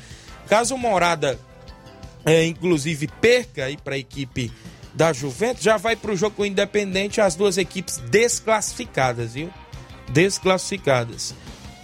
[0.49, 1.39] Caso o Morada,
[2.25, 4.51] é, inclusive, perca aí para a equipe
[4.95, 9.51] da Juventus, já vai para o jogo com o Independente, as duas equipes desclassificadas, viu?
[10.09, 11.35] Desclassificadas.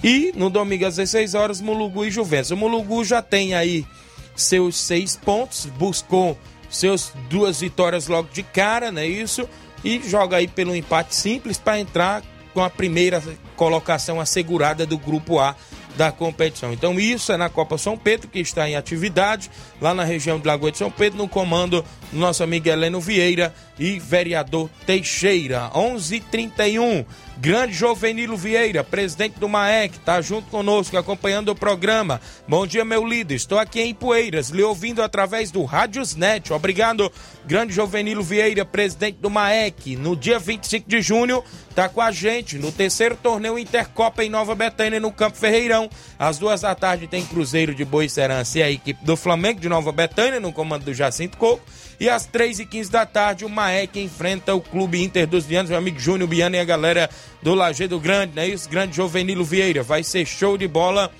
[0.02, 2.50] E no domingo às 16 horas, Mulugu e Juventus.
[2.50, 3.86] O Mulugu já tem aí
[4.34, 6.38] seus seis pontos, buscou
[6.68, 9.48] seus duas vitórias logo de cara, não é isso?
[9.84, 13.22] E joga aí pelo empate simples para entrar com a primeira
[13.54, 15.54] colocação assegurada do grupo A
[15.96, 16.72] da competição.
[16.72, 20.46] Então isso é na Copa São Pedro, que está em atividade, lá na região de
[20.46, 25.70] Lagoa de São Pedro, no comando nosso amigo Heleno Vieira e vereador Teixeira.
[25.74, 27.04] 11:31.
[27.38, 32.18] Grande Jovenilo Vieira, presidente do MAEC, tá junto conosco acompanhando o programa.
[32.48, 33.34] Bom dia, meu líder.
[33.34, 36.50] Estou aqui em Poeiras, lhe ouvindo através do Rádiosnet.
[36.50, 37.12] Obrigado,
[37.44, 39.96] grande Jovenilo Vieira, presidente do MAEC.
[39.96, 41.44] No dia 25 de junho,
[41.74, 45.90] tá com a gente no terceiro torneio Intercopa em Nova Betânia, no Campo Ferreirão.
[46.18, 49.92] Às duas da tarde tem Cruzeiro de Boicerança e a equipe do Flamengo de Nova
[49.92, 51.62] Betânia, no comando do Jacinto Coco.
[51.98, 55.98] E às 3h15 da tarde, o Maek enfrenta o Clube Inter dos Vianos, meu amigo
[55.98, 57.08] Júnior Biano e a galera
[57.42, 58.68] do Lajeado Grande, não é isso?
[58.68, 59.82] Grande Jovenilo Vieira.
[59.82, 61.10] Vai ser show de bola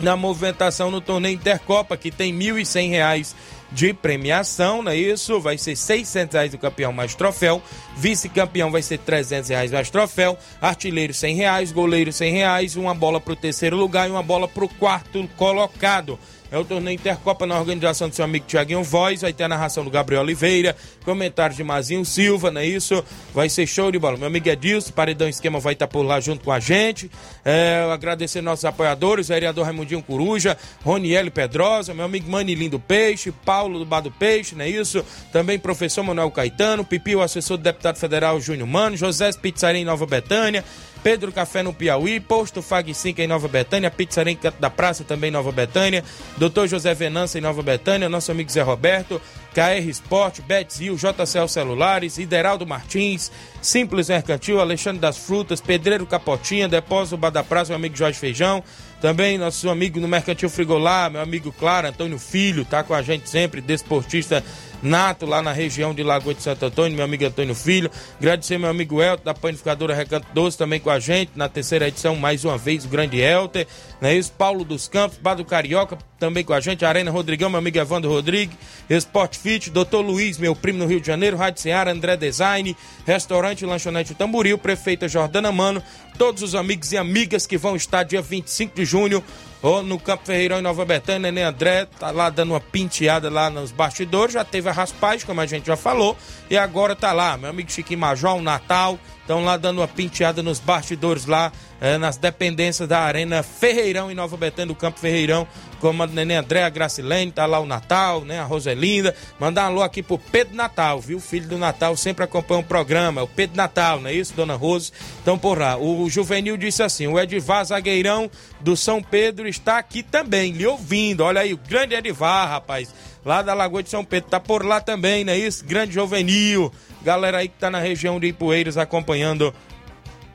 [0.00, 3.34] na movimentação no torneio Intercopa, que tem R$ 1.100
[3.70, 5.40] de premiação, não é isso?
[5.40, 7.62] Vai ser 600 reais do campeão mais troféu,
[7.96, 13.20] vice-campeão vai ser 300 reais mais troféu, artilheiro 100 reais, goleiro 100 reais, uma bola
[13.20, 16.18] para o terceiro lugar e uma bola para o quarto colocado.
[16.50, 19.20] É o torneio Intercopa na organização do seu amigo Tiaguinho Voz.
[19.20, 23.04] Vai ter a narração do Gabriel Oliveira, comentários de Mazinho Silva, não é isso?
[23.34, 24.16] Vai ser show de bola.
[24.16, 27.10] Meu amigo Edilson, Paredão Esquema vai estar por lá junto com a gente.
[27.44, 33.78] É, agradecer nossos apoiadores, vereador Raimundinho Coruja, Roniel Pedrosa, meu amigo Manilindo do Peixe, Paulo
[33.78, 35.04] do Bar do Peixe, não é isso?
[35.32, 39.84] Também professor Manuel Caetano, Pipi, o assessor do deputado federal Júnior Mano, José Pizzaria em
[39.84, 40.64] Nova Betânia,
[41.02, 45.32] Pedro Café no Piauí, Posto Fag 5 em Nova Betânia, Pizzaria da Praça também em
[45.32, 46.04] Nova Betânia,
[46.36, 49.20] Doutor José Venança em Nova Betânia, nosso amigo Zé Roberto,
[49.54, 53.30] KR Sport, Betzil, JCL Celulares, Ideraldo Martins,
[53.60, 58.62] Simples Mercantil, Alexandre das Frutas, Pedreiro Capotinha, Depósito Bar da Praça, meu amigo Jorge Feijão,
[59.00, 63.28] também nosso amigo no Mercantil Frigolar, meu amigo Claro, Antônio Filho, tá com a gente
[63.28, 64.42] sempre, desportista
[64.82, 67.90] nato lá na região de Lagoa de Santo Antônio, meu amigo Antônio Filho.
[68.18, 72.16] Agradecer meu amigo Elton da Panificadora Recanto Doce também com a gente na terceira edição,
[72.16, 73.66] mais uma vez, o grande Elter.
[74.00, 74.32] Não é isso?
[74.32, 76.84] Paulo dos Campos, Bado Carioca também com a gente.
[76.84, 78.56] Arena Rodrigão, meu amigo Evandro Rodrigues.
[78.88, 79.37] Sport
[79.72, 81.36] Doutor Luiz, meu primo no Rio de Janeiro.
[81.36, 82.76] Rádio Seara, André Design.
[83.06, 84.58] Restaurante Lanchonete Tamboril.
[84.58, 85.82] Prefeita Jordana Mano.
[86.16, 89.22] Todos os amigos e amigas que vão estar dia 25 de junho
[89.62, 93.50] ou no Campo Ferreirão em Nova Betânia, Nenê André tá lá dando uma penteada lá
[93.50, 96.16] nos bastidores, já teve a raspagem, como a gente já falou,
[96.48, 98.98] e agora tá lá, meu amigo Chiquinho Major, o Natal,
[99.28, 104.14] estão lá dando uma penteada nos bastidores lá, é, nas dependências da Arena Ferreirão em
[104.14, 105.46] Nova Betânia, do Campo Ferreirão,
[105.80, 109.66] como a Nenê André, a Gracilene, tá lá o Natal, né, a Roselinda, mandar um
[109.66, 113.28] alô aqui pro Pedro Natal, viu, filho do Natal, sempre acompanha o programa, é o
[113.28, 114.92] Pedro Natal, não é isso, Dona Rose?
[115.20, 120.02] Então, por lá, o Juvenil disse assim, o Edivar Zagueirão do São Pedro está aqui
[120.02, 122.94] também, lhe ouvindo, olha aí, o grande Edivar, rapaz,
[123.26, 125.66] lá da Lagoa de São Pedro, tá por lá também, não é isso?
[125.66, 129.52] Grande Juvenil, galera aí que tá na região de Ipueiras acompanhando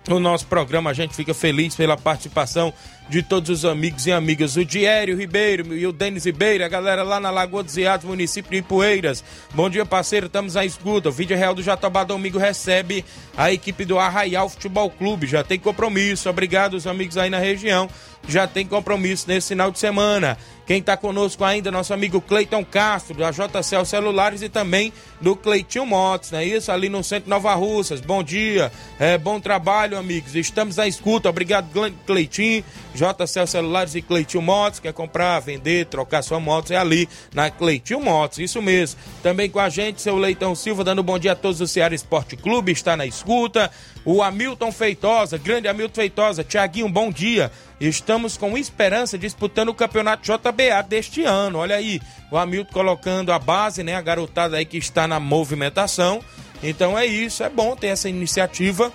[0.09, 0.89] o nosso programa.
[0.89, 2.73] A gente fica feliz pela participação
[3.09, 4.55] de todos os amigos e amigas.
[4.55, 8.51] O Diério Ribeiro e o Denis Ribeiro, a galera lá na Lagoa dos Iados, município
[8.51, 9.23] de Ipueiras.
[9.53, 11.09] Bom dia, parceiro, estamos à escuta.
[11.09, 13.03] O vídeo real do Jatobá Domingo recebe
[13.35, 15.27] a equipe do Arraial Futebol Clube.
[15.27, 16.29] Já tem compromisso.
[16.29, 17.89] Obrigado, os amigos aí na região.
[18.27, 20.37] Já tem compromisso nesse final de semana.
[20.65, 25.85] Quem está conosco ainda, nosso amigo Cleiton Castro, da JCL Celulares e também do Cleitinho
[25.85, 26.71] Motos, não é isso?
[26.71, 27.99] Ali no Centro Nova Russas.
[27.99, 30.35] Bom dia, é, bom trabalho, amigos.
[30.35, 31.29] Estamos à escuta.
[31.29, 31.67] Obrigado,
[32.05, 32.63] Cleitinho,
[32.95, 34.79] JCL Celulares e Cleitinho Motos.
[34.79, 38.97] Quer comprar, vender, trocar sua moto, é ali na Cleitinho Motos, isso mesmo.
[39.21, 42.37] Também com a gente, seu Leitão Silva, dando bom dia a todos do Ceará Esporte
[42.37, 43.69] Clube, está na escuta.
[44.05, 46.43] O Hamilton Feitosa, grande Hamilton Feitosa.
[46.43, 47.51] Tiaguinho, bom dia.
[47.79, 51.59] Estamos com esperança disputando o campeonato JBA deste ano.
[51.59, 53.95] Olha aí, o Hamilton colocando a base, né?
[53.95, 56.21] A garotada aí que está na movimentação.
[56.61, 58.91] Então é isso, é bom ter essa iniciativa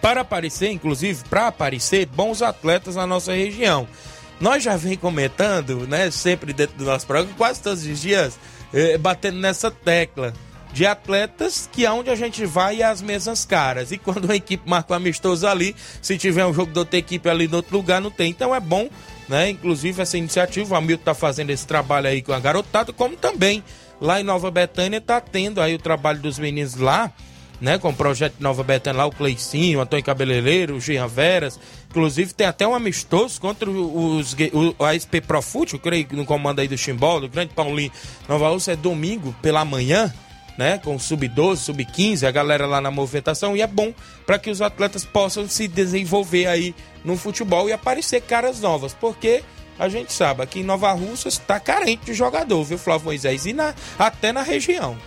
[0.00, 3.86] para aparecer, inclusive para aparecer bons atletas na nossa região.
[4.40, 8.38] Nós já vem comentando, né, sempre dentro do nosso programa, quase todos os dias,
[8.72, 10.32] eh, batendo nessa tecla
[10.78, 13.90] de atletas que aonde a gente vai é as mesmas caras.
[13.90, 17.28] E quando a equipe marca um amistoso ali, se tiver um jogo de outra equipe
[17.28, 18.30] ali em outro lugar, não tem.
[18.30, 18.88] Então é bom,
[19.28, 19.50] né?
[19.50, 23.64] Inclusive essa iniciativa, o Hamilton tá fazendo esse trabalho aí com a garotada, como também
[24.00, 27.12] lá em Nova Betânia tá tendo aí o trabalho dos meninos lá,
[27.60, 27.76] né?
[27.76, 31.58] Com o projeto Nova Betânia lá, o Cleicinho, o Antônio Cabeleireiro, o Jean Veras.
[31.90, 36.60] Inclusive tem até um amistoso contra os, o, a SP Profute, eu creio, no comando
[36.60, 37.90] aí do Chimbol, do grande Paulinho
[38.28, 40.14] Nova Rússia, é domingo pela manhã
[40.58, 43.94] né, com sub-12, sub-15, a galera lá na movimentação, e é bom
[44.26, 49.44] para que os atletas possam se desenvolver aí no futebol e aparecer caras novas, porque
[49.78, 53.46] a gente sabe que em Nova Rússia está carente de jogador, viu, Flávio Moisés?
[53.46, 54.98] E na, até na região.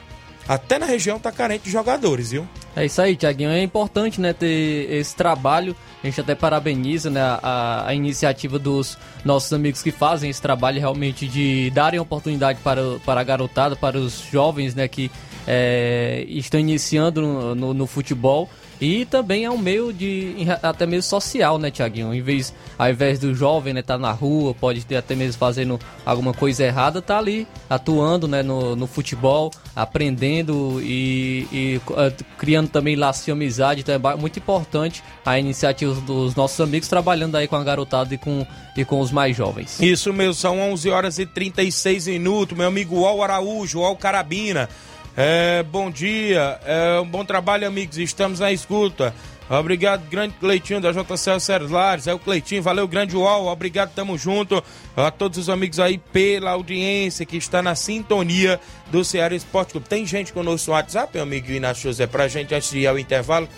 [0.47, 2.47] Até na região está carente de jogadores, viu?
[2.75, 3.49] É isso aí, Tiaguinho.
[3.49, 5.75] É importante né, ter esse trabalho.
[6.01, 10.79] A gente até parabeniza né, a, a, iniciativa dos nossos amigos que fazem esse trabalho
[10.79, 15.11] realmente de darem oportunidade para, para a garotada, para os jovens né, que
[15.45, 18.49] é, estão iniciando no, no, no futebol.
[18.81, 22.11] E também é um meio de até mesmo social, né, Tiaguinho?
[22.11, 25.79] Em vez, ao invés do jovem, né, tá na rua, pode ter até mesmo fazendo
[26.03, 32.69] alguma coisa errada, tá ali atuando, né, no, no futebol, aprendendo e, e uh, criando
[32.69, 33.81] também laços de amizade.
[33.81, 38.17] Então é muito importante a iniciativa dos nossos amigos trabalhando aí com a garotada e
[38.17, 38.43] com,
[38.75, 39.79] e com os mais jovens.
[39.79, 42.57] Isso mesmo, são 11 horas e 36 minutos.
[42.57, 44.67] Meu amigo Al Araújo, Al Carabina.
[45.15, 47.97] É, bom dia, é, um bom trabalho, amigos.
[47.97, 49.13] Estamos na escuta.
[49.49, 52.07] Obrigado, grande Cleitinho da JCL Celulares.
[52.07, 53.47] É o Cleitinho, valeu, grande UOL.
[53.47, 54.63] Obrigado, tamo junto.
[54.95, 58.59] A todos os amigos aí pela audiência que está na sintonia
[58.89, 59.89] do Ceará Esporte Clube.
[59.89, 62.97] Tem gente conosco no WhatsApp, meu amigo Inácio José, pra gente antes de ir ao
[62.97, 63.49] intervalo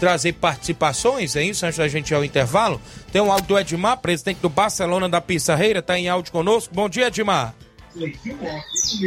[0.00, 1.64] trazer participações, é isso?
[1.64, 2.80] Antes da gente ir ao intervalo.
[3.12, 6.74] Tem um áudio do Edmar, presidente do Barcelona da Pissarreira, tá em áudio conosco.
[6.74, 7.54] Bom dia, Edmar.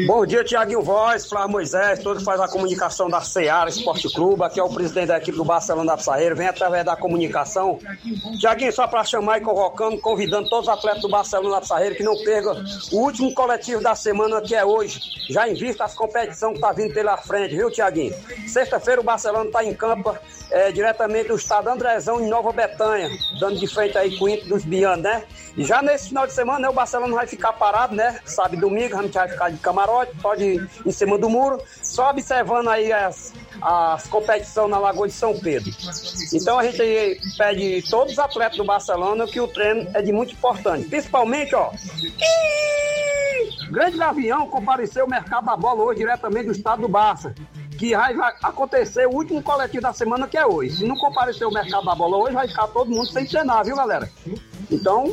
[0.06, 4.44] Bom dia, Tiaguinho Voz, Flávio Moisés, todos faz a comunicação da Seara Esporte Clube.
[4.44, 6.36] Aqui é o presidente da equipe do Barcelona da Pissarreira.
[6.36, 7.80] Vem através da comunicação.
[8.40, 12.04] Tiaguinho, só para chamar e convocando, convidando todos os atletas do Barcelona da Pissarreira que
[12.04, 15.00] não percam o último coletivo da semana, que é hoje.
[15.30, 18.14] Já em vista as competições que tá vindo pela frente, viu, Tiaguinho?
[18.48, 20.16] Sexta-feira o Barcelona está em campo
[20.52, 23.10] é, diretamente do estado Andrezão, em Nova Betânia,
[23.40, 25.24] dando de frente aí com o Inter dos Bianos, né?
[25.58, 28.20] E já nesse final de semana, né, o Barcelona vai ficar parado, né?
[28.26, 32.69] Sabe, domingo gente vai ficar de camarote, pode ir em cima do muro, só observando
[32.69, 35.71] aí as, as competições na Lagoa de São Pedro.
[36.34, 40.34] Então a gente pede todos os atletas do Barcelona que o treino é de muito
[40.34, 40.88] importante.
[40.88, 41.71] Principalmente, ó.
[43.71, 47.34] Grande Gavião compareceu ao mercado da bola hoje diretamente do estado do Barça
[47.78, 50.78] que vai acontecer o último coletivo da semana, que é hoje.
[50.78, 53.76] Se não comparecer o mercado da bola hoje, vai ficar todo mundo sem treinar, viu,
[53.76, 54.09] galera?
[54.71, 55.05] Então,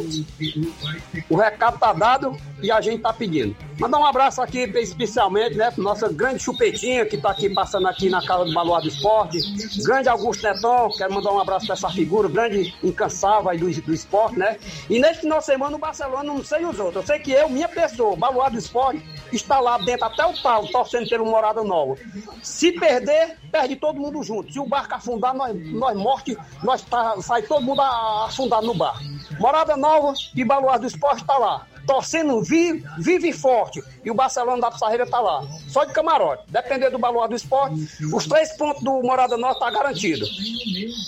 [1.28, 3.54] o recado tá dado e a gente tá pedindo.
[3.78, 8.08] Mandar um abraço aqui especialmente, né, pro nossa grande chupetinha que tá aqui passando aqui
[8.08, 9.38] na casa do Baluar do Esporte.
[9.82, 13.92] Grande Augusto Neton, quero mandar um abraço pra essa figura, grande incansável aí do, do
[13.92, 14.56] esporte, né?
[14.88, 17.48] E nesse final de semana o Barcelona, não sei os outros, eu sei que eu,
[17.48, 19.02] minha pessoa, Baluar do Esporte,
[19.32, 21.96] está lá dentro até o talo, torcendo pelo Morada Nova.
[22.42, 24.52] Se perder, perde todo mundo junto.
[24.52, 29.02] Se o barco afundar, nós, nós morte, nós tá, sai todo mundo afundado no barco.
[29.38, 31.66] Morada Nova e Baluar do Esporte está lá.
[31.87, 33.83] Torcendo vive, vive e forte.
[34.05, 35.43] E o Barcelona da Pissarreira está lá.
[35.68, 36.45] Só de camarote.
[36.49, 37.74] Depender do Baluar do Esporte,
[38.12, 40.24] os três pontos do Morada Nova está garantido.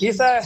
[0.01, 0.41] Isso é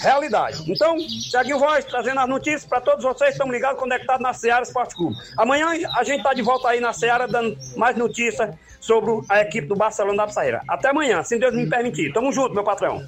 [0.00, 0.62] realidade.
[0.70, 0.96] Então,
[1.30, 4.94] Tiaguinho Voz, trazendo as notícias para todos vocês que estão ligados, conectados na Seara Esporte
[4.94, 5.16] Clube.
[5.36, 9.66] Amanhã a gente está de volta aí na Seara, dando mais notícias sobre a equipe
[9.68, 10.62] do Barcelona da Pissarreira.
[10.68, 12.12] Até amanhã, se Deus me permitir.
[12.12, 13.04] Tamo junto, meu patrão.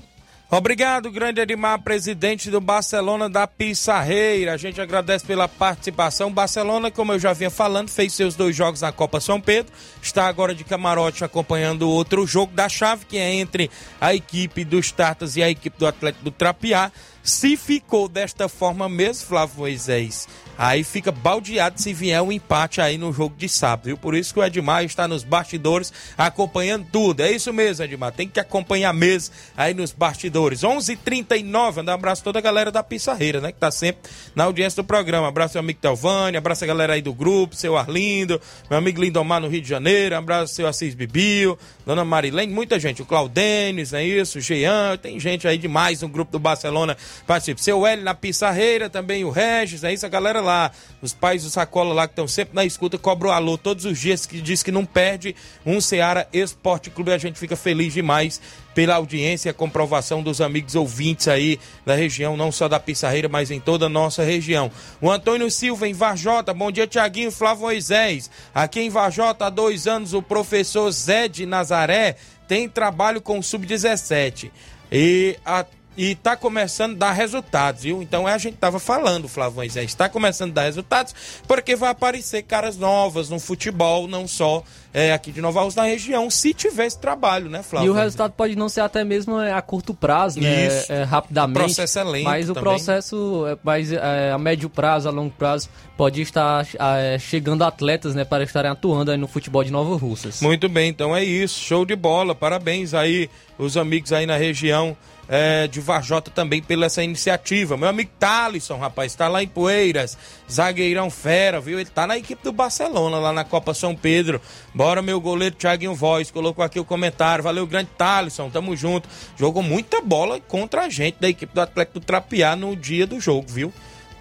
[0.57, 4.53] Obrigado, grande Edmar, presidente do Barcelona da Pissarreira.
[4.53, 6.31] A gente agradece pela participação.
[6.33, 9.73] Barcelona, como eu já vinha falando, fez seus dois jogos na Copa São Pedro.
[10.01, 13.69] Está agora de camarote acompanhando outro jogo da chave, que é entre
[14.01, 16.93] a equipe dos Tartas e a equipe do Atlético do Trapiá.
[17.25, 22.99] Se ficou desta forma mesmo, Flávio Moisés, aí fica baldeado se vier um empate aí
[22.99, 23.97] no jogo de sábado, viu?
[23.97, 27.23] Por isso que o Edmar está nos bastidores acompanhando tudo.
[27.23, 28.13] É isso mesmo, Edmar.
[28.13, 30.63] Tem que acompanhar mesmo aí nos bastidores.
[30.63, 30.93] 11:39.
[30.93, 33.53] h 39 um abraço a toda a galera da Pissarreira, né?
[33.53, 35.27] Que tá sempre na audiência do programa.
[35.27, 39.41] Abraço ao amigo Telvânia, abraço a galera aí do grupo, seu Arlindo, meu amigo Lindomar
[39.41, 43.01] no Rio de Janeiro, abraço seu Assis Bibio, dona Marilene, muita gente.
[43.01, 44.37] O Claudênis, é isso?
[44.37, 46.95] O Jean, tem gente aí demais no grupo do Barcelona
[47.27, 47.63] participe.
[47.63, 50.71] Seu Hélio na Pissarreira, também o Regis, é isso, a galera lá.
[51.01, 54.27] Os pais do Sacola lá que estão sempre na escuta, cobram alô todos os dias,
[54.27, 55.35] que diz que não perde
[55.65, 57.13] um Ceará Esporte Clube.
[57.13, 58.41] A gente fica feliz demais
[58.75, 63.29] pela audiência e a comprovação dos amigos ouvintes aí da região, não só da Pissarreira,
[63.29, 64.71] mas em toda a nossa região.
[65.01, 68.31] O Antônio Silva, em Varjota, bom dia, Tiaguinho Flávio Moisés.
[68.55, 72.17] Aqui em Varjota, há dois anos, o professor Zé de Nazaré
[72.49, 74.51] tem trabalho com o Sub-17.
[74.91, 75.65] E a
[75.97, 78.03] e está começando a dar resultados, viu?
[78.03, 81.15] Então a gente estava falando, Flávio Moisés, está começando a dar resultados
[81.47, 84.63] porque vai aparecer caras novas no futebol, não só
[84.95, 87.89] é, aqui de Nova Rússia, na região, se tivesse trabalho, né, Flávio?
[87.89, 90.69] E o resultado pode não ser até mesmo é, a curto prazo, né?
[90.69, 90.93] Isso.
[90.93, 91.59] É, rapidamente.
[91.59, 92.63] O processo é lento Mas o também.
[92.63, 98.15] processo, é, mas, é, a médio prazo, a longo prazo, pode estar é, chegando atletas,
[98.15, 100.41] né, para estarem atuando aí no futebol de Nova Russas.
[100.41, 101.59] Muito bem, então é isso.
[101.59, 102.33] Show de bola.
[102.33, 103.29] Parabéns aí
[103.59, 104.97] os amigos aí na região
[105.29, 107.77] é, de Varjota também pela essa iniciativa.
[107.77, 110.17] Meu amigo Thalisson, rapaz, tá lá em Poeiras,
[110.51, 111.79] zagueirão fera, viu?
[111.79, 114.41] Ele tá na equipe do Barcelona, lá na Copa São Pedro.
[114.75, 117.43] Bora, meu goleiro Thiaguinho Voz, colocou aqui o comentário.
[117.43, 119.09] Valeu, grande Thalisson, tamo junto.
[119.37, 123.21] Jogou muita bola contra a gente da equipe do Atlético do Trapiá no dia do
[123.21, 123.73] jogo, viu?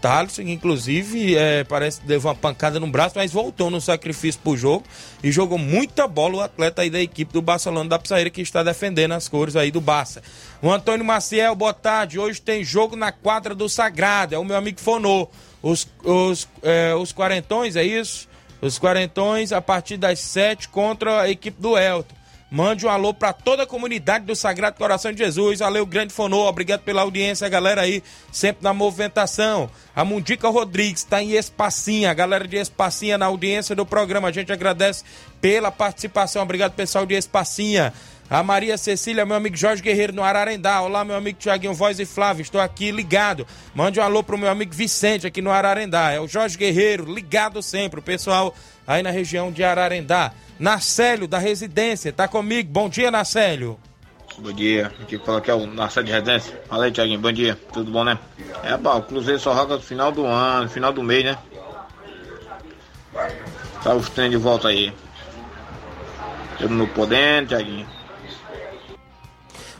[0.03, 4.57] Thaleson, inclusive, é, parece que levou uma pancada no braço, mas voltou no sacrifício pro
[4.57, 4.83] jogo
[5.23, 8.61] e jogou muita bola o atleta aí da equipe do Barcelona da Psaíra que está
[8.63, 10.21] defendendo as cores aí do Barça.
[10.61, 12.19] O Antônio Maciel, boa tarde.
[12.19, 15.29] Hoje tem jogo na quadra do Sagrado, é o meu amigo Fonô.
[15.61, 18.27] Os, os, é, os quarentões, é isso?
[18.63, 22.15] Os quarentões a partir das sete contra a equipe do Elton.
[22.53, 25.57] Mande um alô para toda a comunidade do Sagrado Coração de Jesus.
[25.57, 26.47] Valeu, grande Fonô.
[26.47, 29.67] Obrigado pela audiência, galera aí, sempre na movimentação.
[29.95, 32.11] A Mundica Rodrigues está em Espacinha.
[32.11, 34.27] A galera de Espacinha na audiência do programa.
[34.27, 35.03] A gente agradece
[35.41, 36.43] pela participação.
[36.43, 37.91] Obrigado, pessoal de Espacinha.
[38.29, 40.79] A Maria Cecília, meu amigo Jorge Guerreiro no Ararendá.
[40.81, 42.43] Olá, meu amigo Tiaguinho Voz e Flávio.
[42.43, 43.47] Estou aqui ligado.
[43.73, 46.11] Mande um alô pro meu amigo Vicente aqui no Ararendá.
[46.11, 47.99] É o Jorge Guerreiro, ligado sempre.
[47.99, 48.53] O pessoal
[48.87, 50.31] aí na região de Ararendá.
[50.59, 52.69] Nacélio, da residência, tá comigo.
[52.71, 53.79] Bom dia, Nacélio.
[54.37, 56.61] Bom dia, aqui fala que é o Nacélio de residência.
[56.67, 57.57] Fala aí, Tiaguinho, bom dia.
[57.71, 58.17] Tudo bom, né?
[58.63, 61.37] É, bom, o Cruzeiro só roga no final do ano, final do mês, né?
[63.83, 64.93] Tá os trem de volta aí.
[66.57, 67.87] Temos no podendo, Tiaguinho.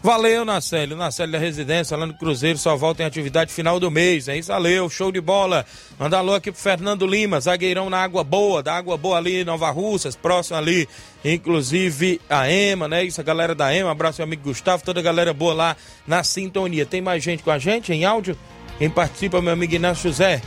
[0.04, 0.98] Valeu, Nacélio.
[0.98, 4.28] Nacélio da Residência, lá no Cruzeiro, só volta em atividade final do mês.
[4.28, 4.90] É isso, valeu.
[4.90, 5.66] Show de bola.
[5.98, 9.72] Manda alô aqui pro Fernando Lima, zagueirão na Água Boa, da Água Boa ali Nova
[9.72, 10.90] Russas, próximo ali,
[11.24, 13.06] inclusive a EMA, né?
[13.06, 13.90] Isso, a galera da EMA.
[13.90, 16.86] Abraço meu amigo Gustavo, toda a galera boa lá na sintonia.
[16.86, 18.38] Tem mais gente com a gente em áudio?
[18.78, 20.42] Quem participa, meu amigo Inácio José.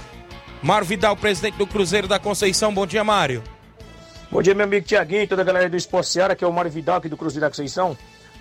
[0.62, 2.74] Mário Vidal, presidente do Cruzeiro da Conceição.
[2.74, 3.42] Bom dia, Mário.
[4.30, 6.70] Bom dia, meu amigo Tiaguinho, toda a galera do Esporte Seara, que é o Mário
[6.70, 7.96] Vidal aqui do Cruzeiro da Conceição.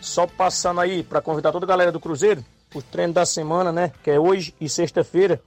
[0.05, 2.45] Só passando aí para convidar toda a galera do Cruzeiro,
[2.75, 3.91] o treino da semana, né?
[4.03, 5.41] Que é hoje e sexta-feira.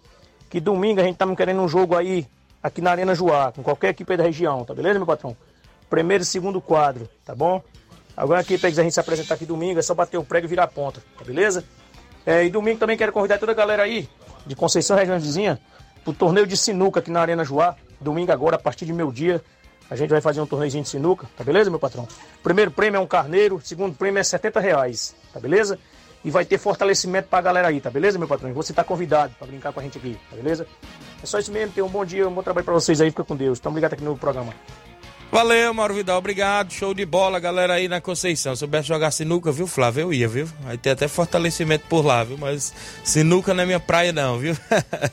[0.50, 2.26] Que domingo a gente tá querendo um jogo aí
[2.61, 5.36] aqui na Arena Joá, com qualquer equipe da região, tá beleza, meu patrão?
[5.88, 7.62] Primeiro e segundo quadro, tá bom?
[8.16, 10.50] Agora aqui para a gente se apresentar aqui domingo, é só bater o prego e
[10.50, 11.62] virar a ponta, tá beleza?
[12.26, 14.09] É, e domingo também quero convidar toda a galera aí,
[14.44, 15.61] de Conceição Região Vizinha,
[16.02, 17.76] pro torneio de sinuca aqui na Arena Joá.
[18.00, 19.40] Domingo agora, a partir de meu dia,
[19.91, 22.07] a gente vai fazer um torneiozinho de sinuca, tá beleza, meu patrão?
[22.43, 25.78] Primeiro prêmio é um carneiro, segundo prêmio é 70 reais, tá beleza?
[26.24, 28.53] E vai ter fortalecimento pra galera aí, tá beleza, meu patrão?
[28.53, 30.66] Você tá convidado pra brincar com a gente aqui, tá beleza?
[31.22, 33.24] É só isso mesmo, tenha um bom dia, um bom trabalho pra vocês aí, fica
[33.24, 33.61] com Deus.
[33.61, 34.53] Tamo ligado aqui no programa.
[35.31, 36.72] Valeu, Mauro Vidal, obrigado.
[36.72, 38.55] Show de bola, galera aí na Conceição.
[38.57, 40.01] Se soubesse jogar sinuca, viu, Flávio?
[40.01, 40.49] Eu ia, viu?
[40.64, 42.39] Aí tem até fortalecimento por lá, viu?
[42.39, 42.72] Mas
[43.05, 44.57] sinuca não é minha praia, não, viu?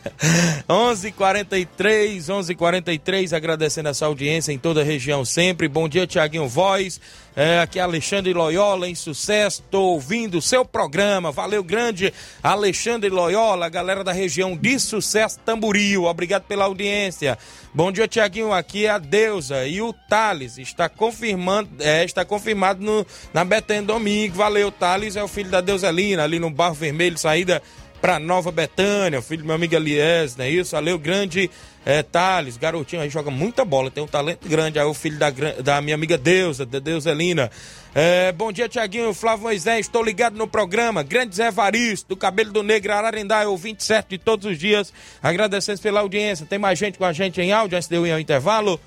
[0.69, 5.67] 11:43, 11:43, agradecendo essa audiência em toda a região sempre.
[5.67, 7.01] Bom dia, Tiaguinho Voz.
[7.35, 11.33] É, aqui é Alexandre Loyola, em sucesso, tô ouvindo o seu programa.
[11.33, 16.05] Valeu, grande Alexandre Loyola, galera da região de sucesso Tamboril.
[16.05, 17.37] Obrigado pela audiência.
[17.73, 18.53] Bom dia, Tiaguinho.
[18.53, 23.83] Aqui é a Deusa e o Thales está confirmando, é, está confirmado no, na Betânia
[23.83, 24.35] domingo.
[24.35, 27.61] Valeu, Thales é o filho da Deuselina, ali no Barro Vermelho, saída
[28.01, 30.75] para Nova Betânia, filho do meu amigo Elias, não é isso?
[30.75, 31.49] Valeu, grande
[31.85, 34.79] é, Thales, garotinho aí joga muita bola, tem um talento grande.
[34.79, 35.29] Aí o filho da,
[35.63, 37.49] da minha amiga Deusa, da Deuselina.
[37.93, 41.03] É, bom dia, Tiaguinho, Flávio Moisés, estou ligado no programa.
[41.03, 44.91] Grande Zé Varisto, do Cabelo do Negro, Ararendá, é o 27 de todos os dias.
[45.21, 46.45] Agradecendo pela audiência.
[46.45, 48.79] Tem mais gente com a gente em áudio antes de eu ir ao intervalo?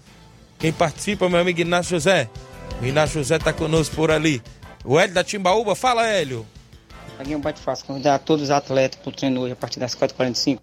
[0.58, 2.28] Quem participa, meu amigo Inácio José.
[2.82, 4.42] O Inácio José está conosco por ali.
[4.84, 6.44] O Hélio da Timbaúba, fala, Hélio.
[7.16, 10.58] Tiaguinho, bate fácil, convidar todos os atletas para o treino hoje a partir das 4h45.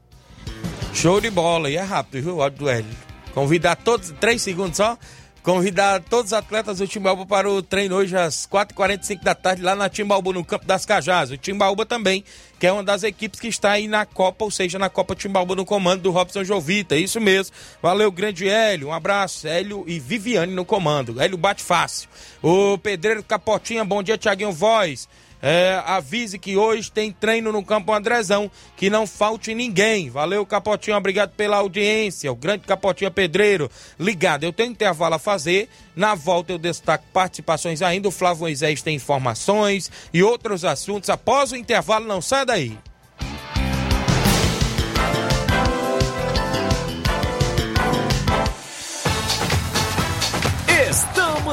[0.93, 2.37] Show de bola, e é rápido, viu?
[2.37, 2.95] O áudio do Hélio.
[3.33, 4.97] Convidar todos, três segundos só.
[5.45, 9.75] Convidar todos os atletas do Timbaúba para o treino hoje às 4h45 da tarde lá
[9.75, 11.29] na Timbaúba, no Campo das Cajás.
[11.29, 12.23] O Timbaúba também,
[12.59, 15.53] que é uma das equipes que está aí na Copa, ou seja, na Copa Timbaúba
[15.53, 16.95] no comando do Robson Jovita.
[16.95, 17.55] Isso mesmo.
[17.79, 18.87] Valeu, grande Hélio.
[18.87, 19.47] Um abraço.
[19.47, 21.21] Hélio e Viviane no comando.
[21.21, 22.09] Hélio bate fácil.
[22.41, 25.07] O Pedreiro Capotinha, bom dia, Tiaguinho Voz.
[25.41, 30.09] É, avise que hoje tem treino no Campo Andrezão, que não falte ninguém.
[30.09, 32.31] Valeu, Capotinho, obrigado pela audiência.
[32.31, 33.69] O grande Capotinho Pedreiro,
[33.99, 34.43] ligado.
[34.43, 35.69] Eu tenho intervalo a fazer.
[35.95, 38.07] Na volta eu destaco participações ainda.
[38.07, 41.09] O Flávio Moisés tem informações e outros assuntos.
[41.09, 42.77] Após o intervalo, não sai daí.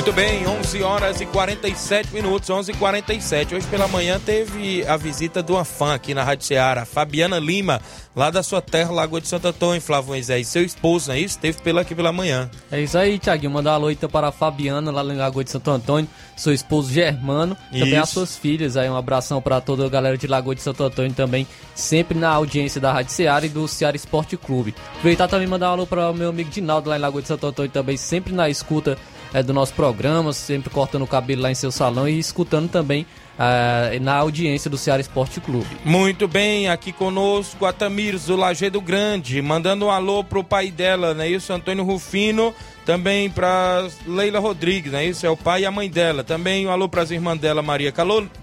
[0.00, 4.96] Muito bem, 11 horas e 47 minutos, 11 e 47 Hoje pela manhã teve a
[4.96, 7.82] visita de uma fã aqui na Rádio Ceará, Fabiana Lima,
[8.16, 10.48] lá da sua terra, Lagoa de Santo Antônio, Flávio Moisés.
[10.48, 11.38] Seu esposo, não é isso?
[11.38, 12.50] Teve pela aqui pela manhã.
[12.72, 13.52] É isso aí, Tiaguinho.
[13.52, 16.90] Mandar uma alô então para a Fabiana, lá na Lagoa de Santo Antônio, seu esposo
[16.90, 17.84] Germano, isso.
[17.84, 18.78] também as suas filhas.
[18.78, 22.30] Aí um abração para toda a galera de Lagoa de Santo Antônio também, sempre na
[22.30, 24.74] audiência da Rádio Ceará e do Ceará Esporte Clube.
[24.96, 27.46] Aproveitar também mandar um alô para o meu amigo Dinaldo, lá em Lagoa de Santo
[27.46, 28.96] Antônio, também sempre na escuta
[29.32, 33.06] é, do nosso programa, sempre cortando o cabelo lá em seu salão e escutando também
[33.40, 35.66] Uh, na audiência do Ceará Esporte Clube.
[35.82, 41.14] Muito bem, aqui conosco a Tamires do Lagedo Grande, mandando um alô pro pai dela,
[41.14, 41.26] né?
[41.26, 45.06] Isso, Antônio Rufino, também para Leila Rodrigues, né?
[45.06, 46.22] Isso é o pai e a mãe dela.
[46.22, 47.90] Também um alô para as irmãs dela, Maria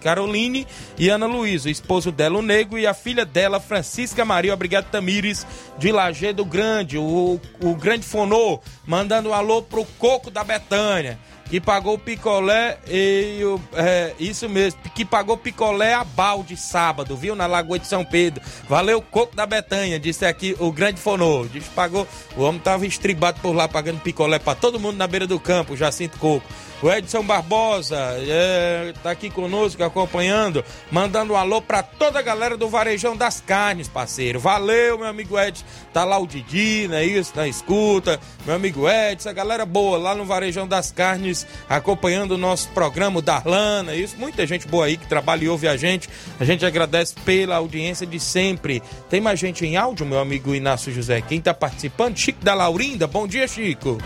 [0.01, 0.65] Caroline
[0.97, 4.55] e Ana Luísa, esposo dela, o Nego, e a filha dela, Francisca Maria.
[4.55, 5.45] Obrigado, Tamires,
[5.77, 11.19] de Lagedo Grande, o, o grande fonô, mandando um alô pro Coco da Betânia
[11.49, 17.35] que pagou picolé e o, é, isso mesmo, que pagou picolé a balde sábado, viu?
[17.35, 18.41] Na Lagoa de São Pedro.
[18.67, 21.45] Valeu, Coco da Betanha, disse aqui o grande fonô.
[21.45, 25.27] Disse pagou, o homem tava estribado por lá pagando picolé para todo mundo na beira
[25.27, 26.47] do campo, Jacinto Coco.
[26.79, 32.55] O Edson Barbosa é, tá aqui conosco, acompanhando, mandando um alô para toda a galera
[32.55, 34.39] do Varejão das Carnes, parceiro.
[34.39, 35.65] Valeu, meu amigo Edson.
[35.91, 37.03] Tá lá o Didi, né?
[37.03, 38.19] Isso, na escuta.
[38.45, 43.17] Meu amigo Edson, a galera boa lá no Varejão das Carnes, acompanhando o nosso programa,
[43.17, 44.15] o Darlana, isso.
[44.15, 46.07] Muita gente boa aí que trabalha e ouve a gente.
[46.39, 48.83] A gente agradece pela audiência de sempre.
[49.09, 51.21] Tem mais gente em áudio, meu amigo Inácio José.
[51.21, 52.17] Quem tá participando?
[52.17, 53.07] Chico da Laurinda.
[53.07, 53.97] Bom dia, Chico.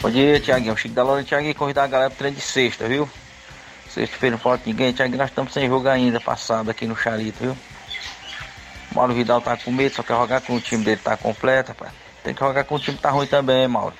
[0.00, 0.76] Bom dia, Tiaguinho.
[0.76, 3.08] Chico da Loura, Tiaguinho, convidar a galera pro treino de sexta, viu?
[3.88, 4.92] Sexta-feira não falta ninguém.
[4.92, 7.56] Tiaguinho, nós estamos sem jogo ainda, passado aqui no Charito, viu?
[8.94, 11.92] Mauro Vidal tá com medo, só quer jogar com o time dele tá completo, rapaz.
[12.22, 13.94] Tem que jogar com o time que tá ruim também, Mauro.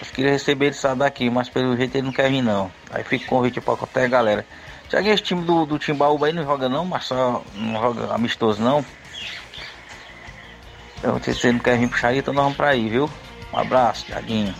[0.00, 2.72] Eu queria receber ele sabe daqui, mas pelo jeito ele não quer vir não.
[2.90, 4.46] Aí fica o convite pra qualquer galera.
[4.88, 8.60] Tiaguinho, esse time do, do Timbaúba aí não joga não, mas só não joga amistoso
[8.62, 8.84] não.
[10.98, 13.08] Então se você não quer vir pro Charito, nós vamos pra aí, viu?
[13.52, 14.54] Um abraço, Tiaguinho.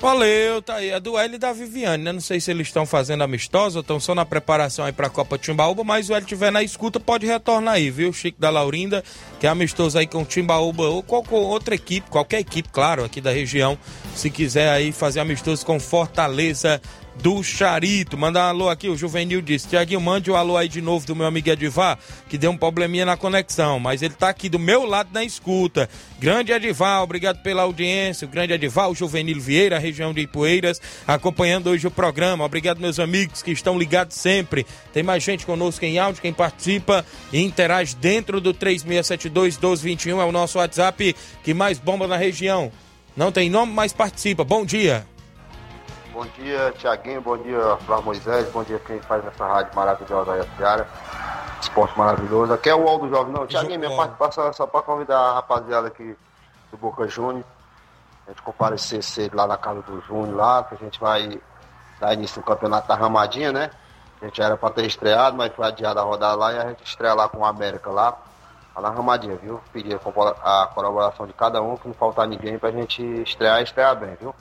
[0.00, 0.92] Valeu, tá aí.
[0.92, 2.12] A e da Viviane, né?
[2.12, 5.36] Não sei se eles estão fazendo amistosa ou estão só na preparação aí pra Copa
[5.36, 8.12] Timbaúba, mas o L tiver na escuta, pode retornar aí, viu?
[8.12, 9.02] Chico da Laurinda,
[9.40, 13.20] que é amistoso aí com o Timbaúba ou qualquer outra equipe, qualquer equipe, claro, aqui
[13.20, 13.76] da região,
[14.14, 16.80] se quiser aí fazer amistoso com Fortaleza
[17.22, 18.16] do Charito.
[18.16, 19.68] Manda um alô aqui, o Juvenil disse.
[19.68, 21.98] Tiaguinho, mande o um alô aí de novo do meu amigo Edivar,
[22.28, 25.88] que deu um probleminha na conexão, mas ele tá aqui do meu lado na escuta.
[26.18, 28.26] Grande Edivar, obrigado pela audiência.
[28.26, 32.44] O grande Edivar, o Juvenil Vieira, região de Ipueiras, acompanhando hoje o programa.
[32.44, 34.66] Obrigado, meus amigos que estão ligados sempre.
[34.92, 40.32] Tem mais gente conosco em áudio, quem participa e interage dentro do 3672-1221 é o
[40.32, 42.70] nosso WhatsApp que mais bomba na região.
[43.16, 44.44] Não tem nome, mas participa.
[44.44, 45.04] Bom dia.
[46.18, 47.20] Bom dia, Tiaguinho.
[47.20, 48.50] Bom dia, Flávio Moisés.
[48.50, 50.88] Bom dia quem faz essa rádio maravilhosa aí, a Seara.
[51.62, 52.52] esporte maravilhoso.
[52.52, 53.46] Aqui é o UOL do Jovem, não.
[53.46, 56.16] Tiaguinho, minha participação é só para convidar a rapaziada aqui
[56.72, 57.44] do Boca Júnior.
[58.26, 61.40] A gente comparecer cedo lá na casa do Júnior, lá, que a gente vai
[62.00, 63.70] dar início no campeonato da Ramadinha, né?
[64.20, 66.82] A gente era para ter estreado, mas foi adiada a rodada lá e a gente
[66.84, 68.18] estreia lá com o América lá,
[68.74, 69.60] lá na Ramadinha, viu?
[69.72, 73.94] Pedir a colaboração de cada um, que não faltar ninguém pra gente estrear e estrear
[73.94, 74.34] bem, viu?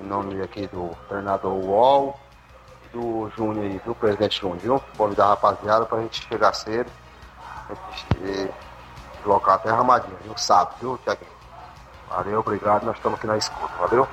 [0.00, 2.18] Em nome aqui do treinador UOL,
[2.92, 3.94] do Júnior aí, viu?
[3.94, 4.82] Presidente Júnior, viu?
[4.96, 6.90] Convidar a rapaziada pra gente chegar cedo,
[7.68, 8.50] gente
[9.18, 10.36] deslocar até a Ramadinha, viu?
[10.36, 11.30] Sábado, viu, Tiaguinho?
[12.08, 14.06] Valeu, obrigado, nós estamos aqui na escuta, valeu?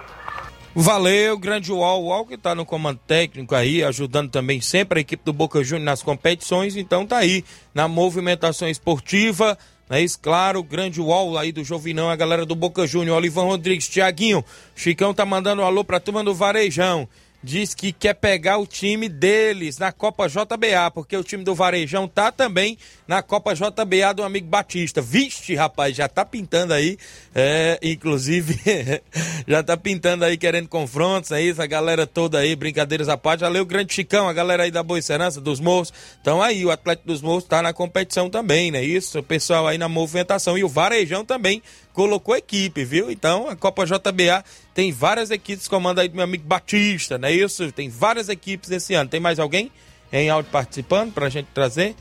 [0.74, 5.24] Valeu, grande UOL, UOL que tá no comando técnico aí, ajudando também sempre a equipe
[5.24, 9.58] do Boca Juniors nas competições, então tá aí na movimentação esportiva,
[9.96, 10.20] é isso?
[10.20, 14.44] Claro, grande UOL aí do Jovinão, a galera do Boca Júnior, Olivão Rodrigues, Tiaguinho,
[14.76, 17.08] Chicão tá mandando um alô pra turma do Varejão,
[17.44, 22.08] diz que quer pegar o time deles na Copa JBA, porque o time do Varejão
[22.08, 22.78] tá também
[23.08, 25.02] na Copa JBA do amigo Batista.
[25.02, 26.98] Vixe, rapaz, já tá pintando aí,
[27.34, 28.60] é, inclusive,
[29.48, 33.42] já tá pintando aí querendo confrontos, é isso, a galera toda aí, brincadeiras à parte.
[33.42, 35.92] Valeu, grande Chicão, a galera aí da Boa Serança, dos Morros.
[36.22, 38.84] Então aí, o Atlético dos Morros tá na competição também, né?
[38.84, 40.58] Isso, o pessoal aí na movimentação.
[40.58, 41.62] E o Varejão também
[41.94, 43.12] colocou equipe, viu?
[43.12, 47.32] Então, a Copa JBA tem várias equipes, comanda aí do meu amigo Batista, não é
[47.34, 47.72] isso?
[47.72, 49.10] Tem várias equipes esse ano.
[49.10, 49.72] Tem mais alguém
[50.12, 51.96] em áudio participando pra gente trazer?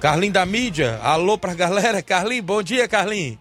[0.00, 2.00] Carlinho da mídia, alô pra galera.
[2.02, 3.38] Carlinho, bom dia, Carlinho.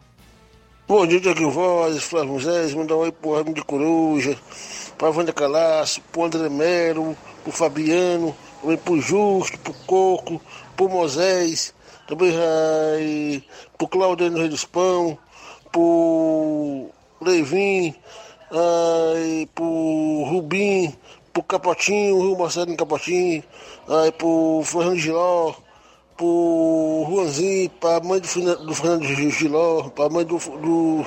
[0.88, 4.38] Bom dia, Tiaguinho Voz, Flávio Moisés, mandar um oi pro Ramo de Coruja,
[4.98, 10.42] pra Wanda Calaço, pro André Mero, pro Fabiano, também pro Justo, pro Coco,
[10.78, 11.74] pro Moisés,
[12.08, 13.44] também ai,
[13.78, 15.18] pro Claudio no Rei dos Pão,
[15.72, 16.90] pro
[17.22, 17.94] Levin,
[18.52, 20.94] ai, pro Rubim,
[21.34, 23.44] pro Capotinho, Rio Marcelo Capotinho,
[23.88, 25.54] ai, pro Fernando Giló,
[26.16, 30.38] pro Juanzinho, pra mãe do, do Fernando Giló, pra mãe do.
[30.38, 31.06] do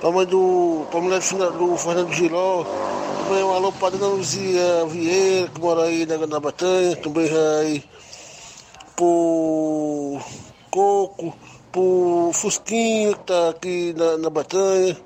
[0.00, 0.86] pra mãe do.
[0.90, 2.64] pra mulher do Fernando Giló,
[3.24, 7.28] também um alô pra Dona Luzia Vieira, que mora aí na, na Batanha, também
[7.60, 7.84] aí
[8.96, 10.18] pro
[10.70, 11.34] Coco,
[11.72, 14.96] pro Fusquinho, que tá aqui na, na Batanha,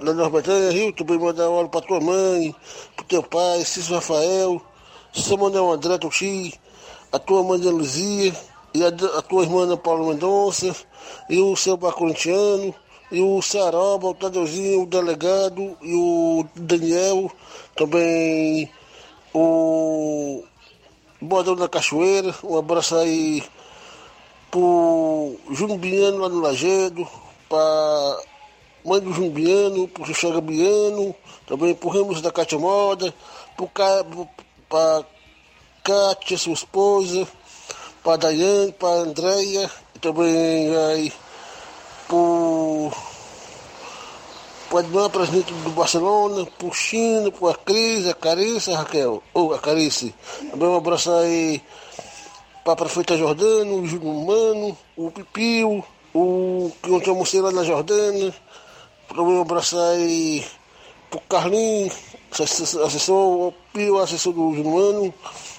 [0.00, 2.54] lá na Batanha, Rio, também mandar um alô pra tua mãe,
[2.96, 4.62] pro teu pai, Cícero Rafael,
[5.12, 6.54] seu Manuel André Tuxi,
[7.10, 8.32] a tua mãe Ana Luzia,
[8.72, 10.74] e a, a tua irmã Ana Paula Mendonça,
[11.28, 12.72] e o seu bar corintiano,
[13.10, 17.30] e o Saroba, o Tadeuzinho, o delegado, e o Daniel,
[17.74, 18.70] também
[19.34, 20.44] o
[21.20, 23.42] Bordão da Cachoeira, um abraço aí
[24.52, 27.08] pro Júnior Biano lá no Lagedo,
[27.48, 28.20] pra
[28.84, 31.14] mãe do Júnior Biano, pro Xuxaga Biano,
[31.46, 33.12] também pro Ramos da Cátia Moda,
[33.56, 33.70] pro-
[34.68, 35.04] pra
[35.82, 37.26] Cátia, sua esposa,
[38.04, 39.70] pra Daiane, pra Andréia,
[40.02, 41.12] também aí
[42.06, 42.92] pro
[44.68, 49.52] pro Edmar, presidente do Barcelona, pro Chino, pro a Cris, a Carice, a Raquel, ou
[49.54, 50.14] a Carice.
[50.50, 51.60] Também um abraço aí
[52.64, 55.84] pra prefeita Jordana, o Júnior Mano, o Pipio,
[56.14, 58.32] o que ontem almocei lá na Jordana.
[59.08, 60.44] Também um abraço aí
[61.10, 61.94] pro Carlinhos,
[62.30, 65.14] assessor, o Pio, assessor do Júnior Mano.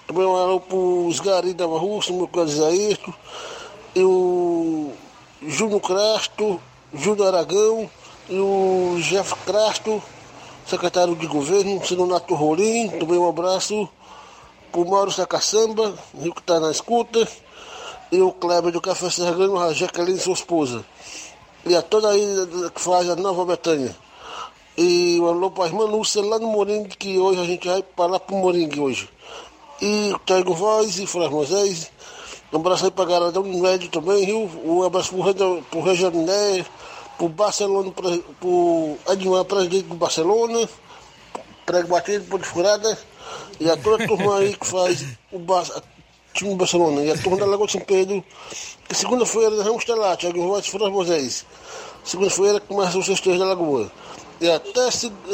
[0.07, 3.13] Também um alô pros Gari da Russa, meu cunhado Isaísto.
[3.95, 4.91] E o
[5.41, 6.59] Júnior Crasto,
[6.93, 7.89] Júnior Aragão
[8.29, 10.01] e o Jeff Crasto,
[10.65, 14.02] secretário de governo, Sinonato Rolim, também um abraço para
[14.81, 17.27] o Mauro Sacaçamba, Rio que está na escuta,
[18.11, 20.85] e o Kleber do Café Serrano, a Jaqueline, sua esposa,
[21.65, 23.95] e a toda a ilha que faz a Nova Betânia.
[24.77, 27.83] E um alô para a irmã Lúcia lá no Moringue, que hoje a gente vai
[27.83, 29.09] para lá para o Moringue hoje.
[29.81, 31.91] E o Tiago Voz e Flávio Moisés.
[32.51, 34.49] Um abraço aí pra galera do Médio também, viu?
[34.63, 36.65] Um abraço pro, Reda- pro Rejané,
[37.17, 40.67] pro Barcelona, pro Edmar, presidente do Barcelona,
[41.65, 42.97] prego batido, ponte furada,
[43.59, 45.81] e a toda a turma aí que faz o Bar-
[46.33, 48.23] time do Barcelona, e a turma da Lagoa de São Pedro,
[48.87, 51.45] que segunda-feira nós vamos estar lá, Thiago Voz e Flávio Moisés.
[52.03, 53.91] Segunda-feira começa os festejos da Lagoa.
[54.41, 54.89] E até,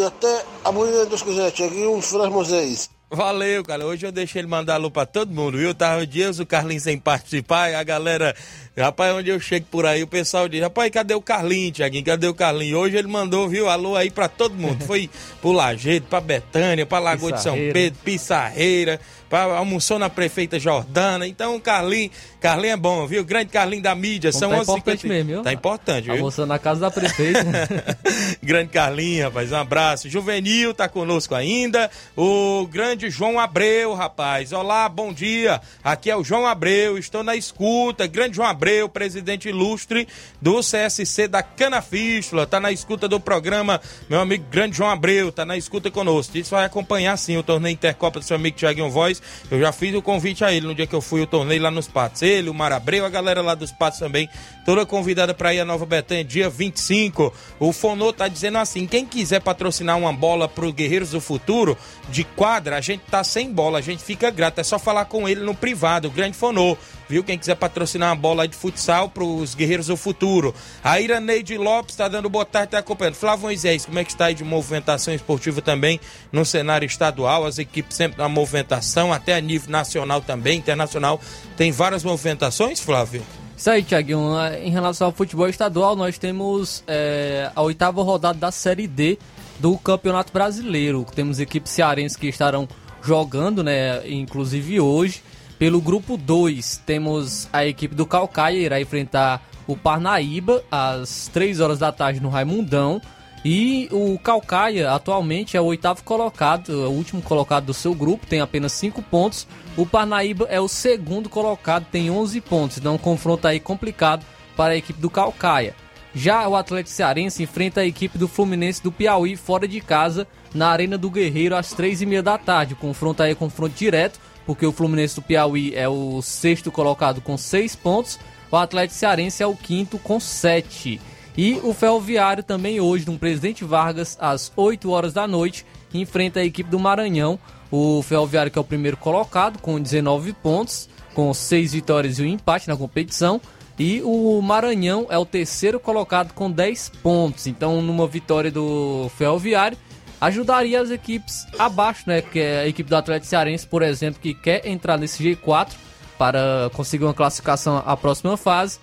[0.06, 1.52] até amanhã, Deus quiser,
[1.98, 2.90] e Flávio Moisés.
[3.12, 3.88] Valeu, cara.
[3.88, 5.74] Hoje eu deixei ele mandar alô pra todo mundo, viu?
[5.74, 8.36] Tava dias o Carlinhos sem participar e a galera.
[8.78, 12.06] Rapaz, onde eu chego por aí, o pessoal diz: Rapaz, cadê o Carlinhos, Tiaguinho?
[12.06, 12.80] Cadê o Carlinhos?
[12.80, 13.68] Hoje ele mandou, viu?
[13.68, 14.86] Alô aí pra todo mundo.
[14.86, 15.10] Foi
[15.42, 17.56] pro Lajeito, pra Betânia, pra Lagoa de São.
[17.56, 19.00] Pedro, Pissarreira.
[19.32, 21.28] Almoçou na prefeita Jordana.
[21.28, 22.10] Então, Carlinho,
[22.40, 23.24] Carlinho é bom, viu?
[23.24, 24.32] Grande Carlinho da mídia.
[24.32, 25.42] Como São tá 11 importante mesmo, viu?
[25.44, 26.14] Tá importante, viu?
[26.14, 27.44] Almoçando na casa da prefeita.
[28.42, 30.10] grande Carlinho, rapaz, um abraço.
[30.10, 31.90] Juvenil tá conosco ainda.
[32.16, 34.52] O grande João Abreu, rapaz.
[34.52, 35.62] Olá, bom dia.
[35.84, 38.08] Aqui é o João Abreu, estou na escuta.
[38.08, 40.08] Grande João Abreu, presidente ilustre
[40.42, 42.48] do CSC da Canafístula.
[42.48, 46.34] Tá na escuta do programa, meu amigo grande João Abreu, tá na escuta conosco.
[46.34, 49.19] Que vai acompanhar sim o torneio Intercopa do seu amigo Thiaguinho Voz.
[49.50, 51.72] Eu já fiz o convite a ele no dia que eu fui o torneio lá
[51.72, 52.22] nos Patos.
[52.22, 54.30] Ele, o Mar Abreu, a galera lá dos Patos também,
[54.66, 57.34] toda convidada para ir a Nova Betânia, dia 25.
[57.60, 61.78] O Fonô tá dizendo assim: quem quiser patrocinar uma bola pro Guerreiros do Futuro
[62.10, 64.60] de quadra, a gente tá sem bola, a gente fica grato.
[64.60, 66.78] É só falar com ele no privado, o grande Fonô.
[67.10, 67.24] Viu?
[67.24, 70.54] Quem quiser patrocinar uma bola de futsal pros Guerreiros do Futuro.
[70.84, 73.16] A Iraneide Lopes tá dando boa tarde, tá acompanhando.
[73.16, 76.00] Flávio Moisés, como é que está aí de movimentação esportiva também
[76.32, 77.48] no cenário estadual?
[77.48, 81.20] As equipes sempre na movimentação, até a nível nacional também, internacional.
[81.58, 83.24] Tem várias movimentações, Flávio?
[83.58, 84.36] Isso aí, Tiaguinho.
[84.64, 89.18] Em relação ao futebol estadual, nós temos é, a oitava rodada da Série D
[89.58, 91.06] do Campeonato Brasileiro.
[91.16, 92.70] Temos equipes cearenses que estarão
[93.02, 94.08] jogando, né?
[94.08, 95.24] Inclusive hoje.
[95.60, 101.78] Pelo grupo 2, temos a equipe do Calcaia, irá enfrentar o Parnaíba às 3 horas
[101.78, 103.02] da tarde no Raimundão.
[103.44, 108.26] E o Calcaia atualmente é o oitavo colocado, é o último colocado do seu grupo,
[108.26, 109.46] tem apenas 5 pontos.
[109.76, 112.78] O Parnaíba é o segundo colocado, tem 11 pontos.
[112.78, 115.76] Então, um confronto aí complicado para a equipe do Calcaia.
[116.16, 120.70] Já o Atlético Cearense enfrenta a equipe do Fluminense do Piauí fora de casa na
[120.70, 122.74] Arena do Guerreiro às 3h30 da tarde.
[122.74, 124.20] O confronto aí é confronto direto,
[124.50, 128.20] porque o Fluminense do Piauí é o sexto colocado com 6 pontos,
[128.50, 131.00] o Atlético Cearense é o quinto com 7.
[131.38, 136.44] E o Ferroviário também hoje, no Presidente Vargas, às 8 horas da noite, enfrenta a
[136.44, 137.38] equipe do Maranhão.
[137.70, 142.26] O Ferroviário que é o primeiro colocado com 19 pontos, com 6 vitórias e um
[142.26, 143.40] empate na competição.
[143.78, 147.46] E o Maranhão é o terceiro colocado com 10 pontos.
[147.46, 149.78] Então, numa vitória do Ferroviário,
[150.20, 152.22] ajudaria as equipes abaixo, né?
[152.22, 155.74] Que é a equipe do Atlético Cearense, por exemplo, que quer entrar nesse G4
[156.18, 158.80] para conseguir uma classificação à próxima fase.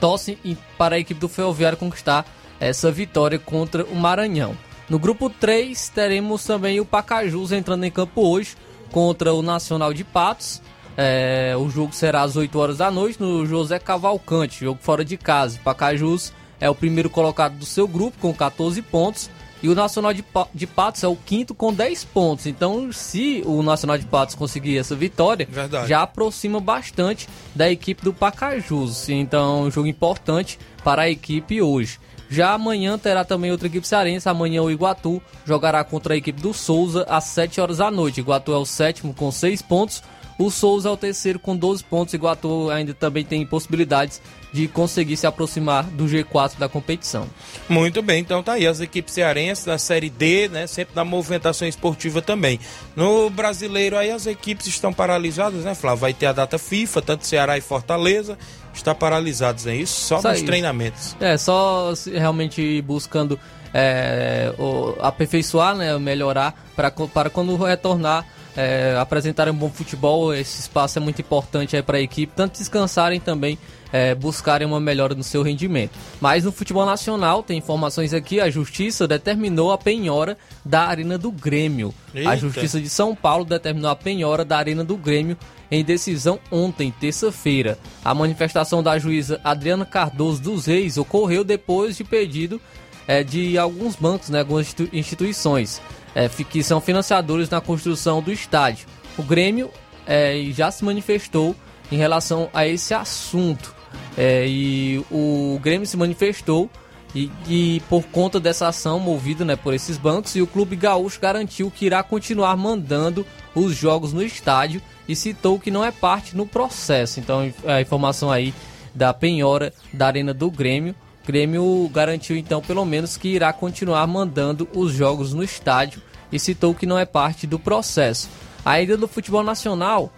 [0.00, 0.38] Torce
[0.76, 2.24] para a equipe do Ferroviário conquistar
[2.60, 4.56] essa vitória contra o Maranhão.
[4.88, 8.56] No grupo 3, teremos também o Pacajus entrando em campo hoje
[8.90, 10.62] contra o Nacional de Patos.
[10.96, 15.16] É, o jogo será às 8 horas da noite no José Cavalcante, jogo fora de
[15.16, 15.60] casa.
[15.62, 19.30] Pacajus é o primeiro colocado do seu grupo com 14 pontos.
[19.62, 22.46] E o Nacional de, de Patos é o quinto com 10 pontos.
[22.46, 25.88] Então, se o Nacional de Patos conseguir essa vitória, Verdade.
[25.88, 29.08] já aproxima bastante da equipe do Pacajus.
[29.08, 31.98] Então, um jogo importante para a equipe hoje.
[32.30, 34.28] Já amanhã terá também outra equipe cearense.
[34.28, 38.20] Amanhã o Iguatu jogará contra a equipe do Souza às 7 horas da noite.
[38.20, 40.02] Iguatu é o sétimo com 6 pontos.
[40.38, 42.14] O Souza é o terceiro com 12 pontos.
[42.14, 44.20] Iguatu ainda também tem possibilidades
[44.52, 47.26] de conseguir se aproximar do G4 da competição.
[47.68, 50.66] Muito bem, então tá aí as equipes cearenses da Série D, né?
[50.66, 52.58] Sempre na movimentação esportiva também.
[52.96, 56.00] No brasileiro aí as equipes estão paralisadas, né, Flávio?
[56.00, 58.38] Vai ter a data FIFA, tanto Ceará e Fortaleza,
[58.72, 60.00] está paralisados, é isso?
[60.06, 60.44] Só Isso nos aí.
[60.46, 61.14] treinamentos.
[61.20, 63.38] É, só realmente buscando
[63.74, 66.54] é, o- aperfeiçoar, né, melhorar
[66.94, 68.24] co- para quando retornar
[68.58, 70.34] é, apresentarem um bom futebol.
[70.34, 73.56] Esse espaço é muito importante para a equipe, tanto descansarem também,
[73.92, 75.92] é, buscarem uma melhora no seu rendimento.
[76.20, 81.30] Mas no futebol nacional, tem informações aqui, a Justiça determinou a penhora da Arena do
[81.30, 81.94] Grêmio.
[82.12, 82.36] A Eita.
[82.36, 85.36] Justiça de São Paulo determinou a penhora da Arena do Grêmio
[85.70, 87.78] em decisão ontem, terça-feira.
[88.04, 92.60] A manifestação da juíza Adriana Cardoso dos Reis ocorreu depois de pedido
[93.06, 95.80] eh, de alguns bancos, né, algumas institu- instituições
[96.26, 98.88] fi- que são financiadores na construção do estádio.
[99.16, 99.70] O Grêmio
[100.06, 101.54] eh, já se manifestou
[101.92, 103.74] em relação a esse assunto.
[104.16, 106.68] Eh, e o Grêmio se manifestou
[107.14, 111.20] e, e por conta dessa ação movida né, por esses bancos, e o Clube Gaúcho
[111.20, 116.36] garantiu que irá continuar mandando os jogos no estádio e citou que não é parte
[116.36, 117.18] no processo.
[117.20, 118.52] Então, a informação aí
[118.94, 120.94] da penhora da Arena do Grêmio.
[121.22, 126.02] O Grêmio garantiu então pelo menos que irá continuar mandando os jogos no estádio
[126.32, 128.28] e citou que não é parte do processo.
[128.64, 130.12] Ainda do futebol nacional,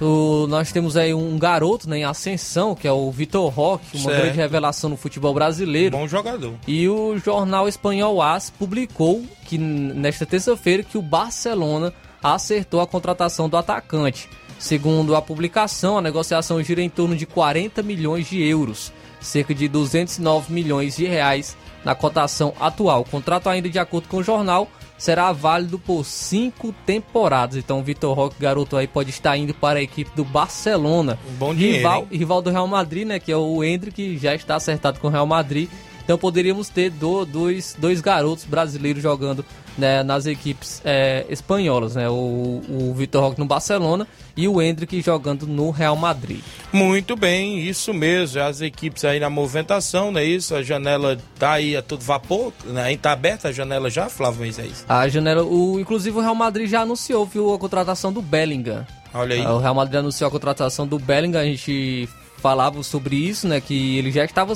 [0.00, 4.10] o- nós temos aí um garoto né, em ascensão, que é o Vitor Roque, uma
[4.10, 4.22] Certo.
[4.22, 5.96] grande revelação no futebol brasileiro.
[5.96, 6.54] Bom jogador.
[6.66, 11.92] E o jornal espanhol AS publicou que nesta terça-feira que o Barcelona
[12.22, 14.28] acertou a contratação do atacante.
[14.58, 19.66] Segundo a publicação, a negociação gira em torno de 40 milhões de euros, cerca de
[19.68, 23.00] 209 milhões de reais na cotação atual.
[23.00, 24.68] O contrato, ainda de acordo com o jornal,
[25.02, 27.56] será válido por cinco temporadas.
[27.56, 31.18] Então o Vitor Roque, garoto aí, pode estar indo para a equipe do Barcelona.
[31.28, 32.18] Um bom dinheiro, rival, hein?
[32.18, 33.18] rival do Real Madrid, né?
[33.18, 35.68] Que é o Hendrick, que já está acertado com o Real Madrid.
[36.04, 39.44] Então poderíamos ter do- dois, dois garotos brasileiros jogando
[39.78, 42.08] né, nas equipes é, espanholas, né?
[42.08, 46.40] O, o Vitor Roque no Barcelona e o Hendrick jogando no Real Madrid.
[46.72, 48.40] Muito bem, isso mesmo.
[48.42, 50.54] As equipes aí na movimentação, não é isso?
[50.54, 52.94] A janela tá aí a todo vapor, né?
[52.98, 54.84] Tá aberta a janela já, Flávio Moisés?
[54.88, 58.86] A janela, o, inclusive o Real Madrid já anunciou viu, a contratação do Bellingham.
[59.14, 59.46] Olha aí.
[59.46, 63.60] O Real Madrid anunciou a contratação do Bellingham, a gente falava sobre isso, né?
[63.60, 64.52] Que ele já estava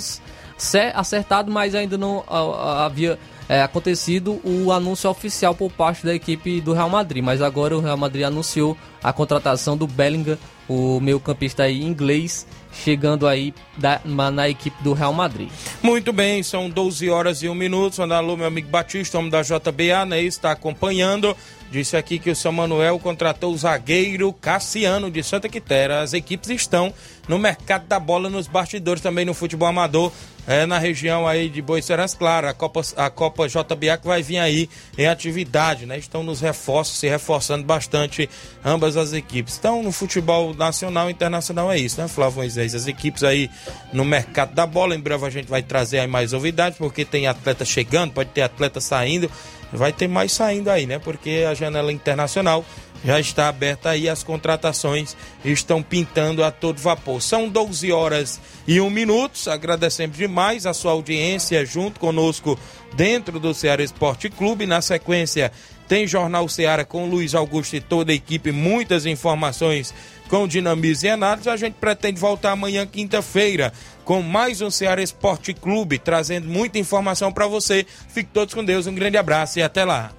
[0.94, 6.14] acertado, mas ainda não ah, ah, havia é, acontecido o anúncio oficial por parte da
[6.14, 7.22] equipe do Real Madrid.
[7.22, 10.38] Mas agora o Real Madrid anunciou a contratação do Bellingham,
[10.68, 12.46] o meio campista aí inglês,
[12.84, 15.48] chegando aí da- na, equipe do Real Madrid.
[15.82, 18.02] Muito bem, são 12 horas e 1 minuto.
[18.02, 20.22] Alô, meu amigo Batista, homem da JBA, né?
[20.22, 21.36] Está acompanhando.
[21.70, 26.00] Disse aqui que o São Manuel contratou o zagueiro Cassiano de Santa Quitéria.
[26.00, 26.94] As equipes estão
[27.26, 30.12] no mercado da bola, nos bastidores também no futebol amador,
[30.46, 32.52] é, na região aí de Boiceras Claras.
[32.52, 35.98] A Copa, a Copa JBA que vai vir aí em atividade, né?
[35.98, 38.30] Estão nos reforços, se reforçando bastante
[38.64, 39.56] ambas as equipes.
[39.58, 42.65] Então, no futebol nacional e internacional é isso, né, Flávio Moisés?
[42.74, 43.50] As equipes aí
[43.92, 44.94] no mercado da bola.
[44.94, 48.42] Em breve a gente vai trazer aí mais novidades, porque tem atleta chegando, pode ter
[48.42, 49.30] atleta saindo.
[49.72, 50.98] Vai ter mais saindo aí, né?
[50.98, 52.64] Porque a janela internacional
[53.04, 57.20] já está aberta aí, as contratações estão pintando a todo vapor.
[57.20, 59.38] São 12 horas e 1 minuto.
[59.50, 62.58] Agradecemos demais a sua audiência junto conosco
[62.94, 64.66] dentro do Ceará Esporte Clube.
[64.66, 65.52] Na sequência,
[65.88, 69.94] tem Jornal Ceará com Luiz Augusto e toda a equipe, muitas informações
[70.28, 71.48] com dinamismo e análise.
[71.48, 73.72] A gente pretende voltar amanhã, quinta-feira,
[74.04, 77.86] com mais um Ceará Esporte Clube, trazendo muita informação para você.
[78.08, 80.12] Fique todos com Deus, um grande abraço e até lá.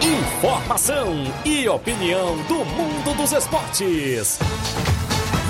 [0.00, 1.14] Informação
[1.44, 4.38] e opinião do mundo dos esportes.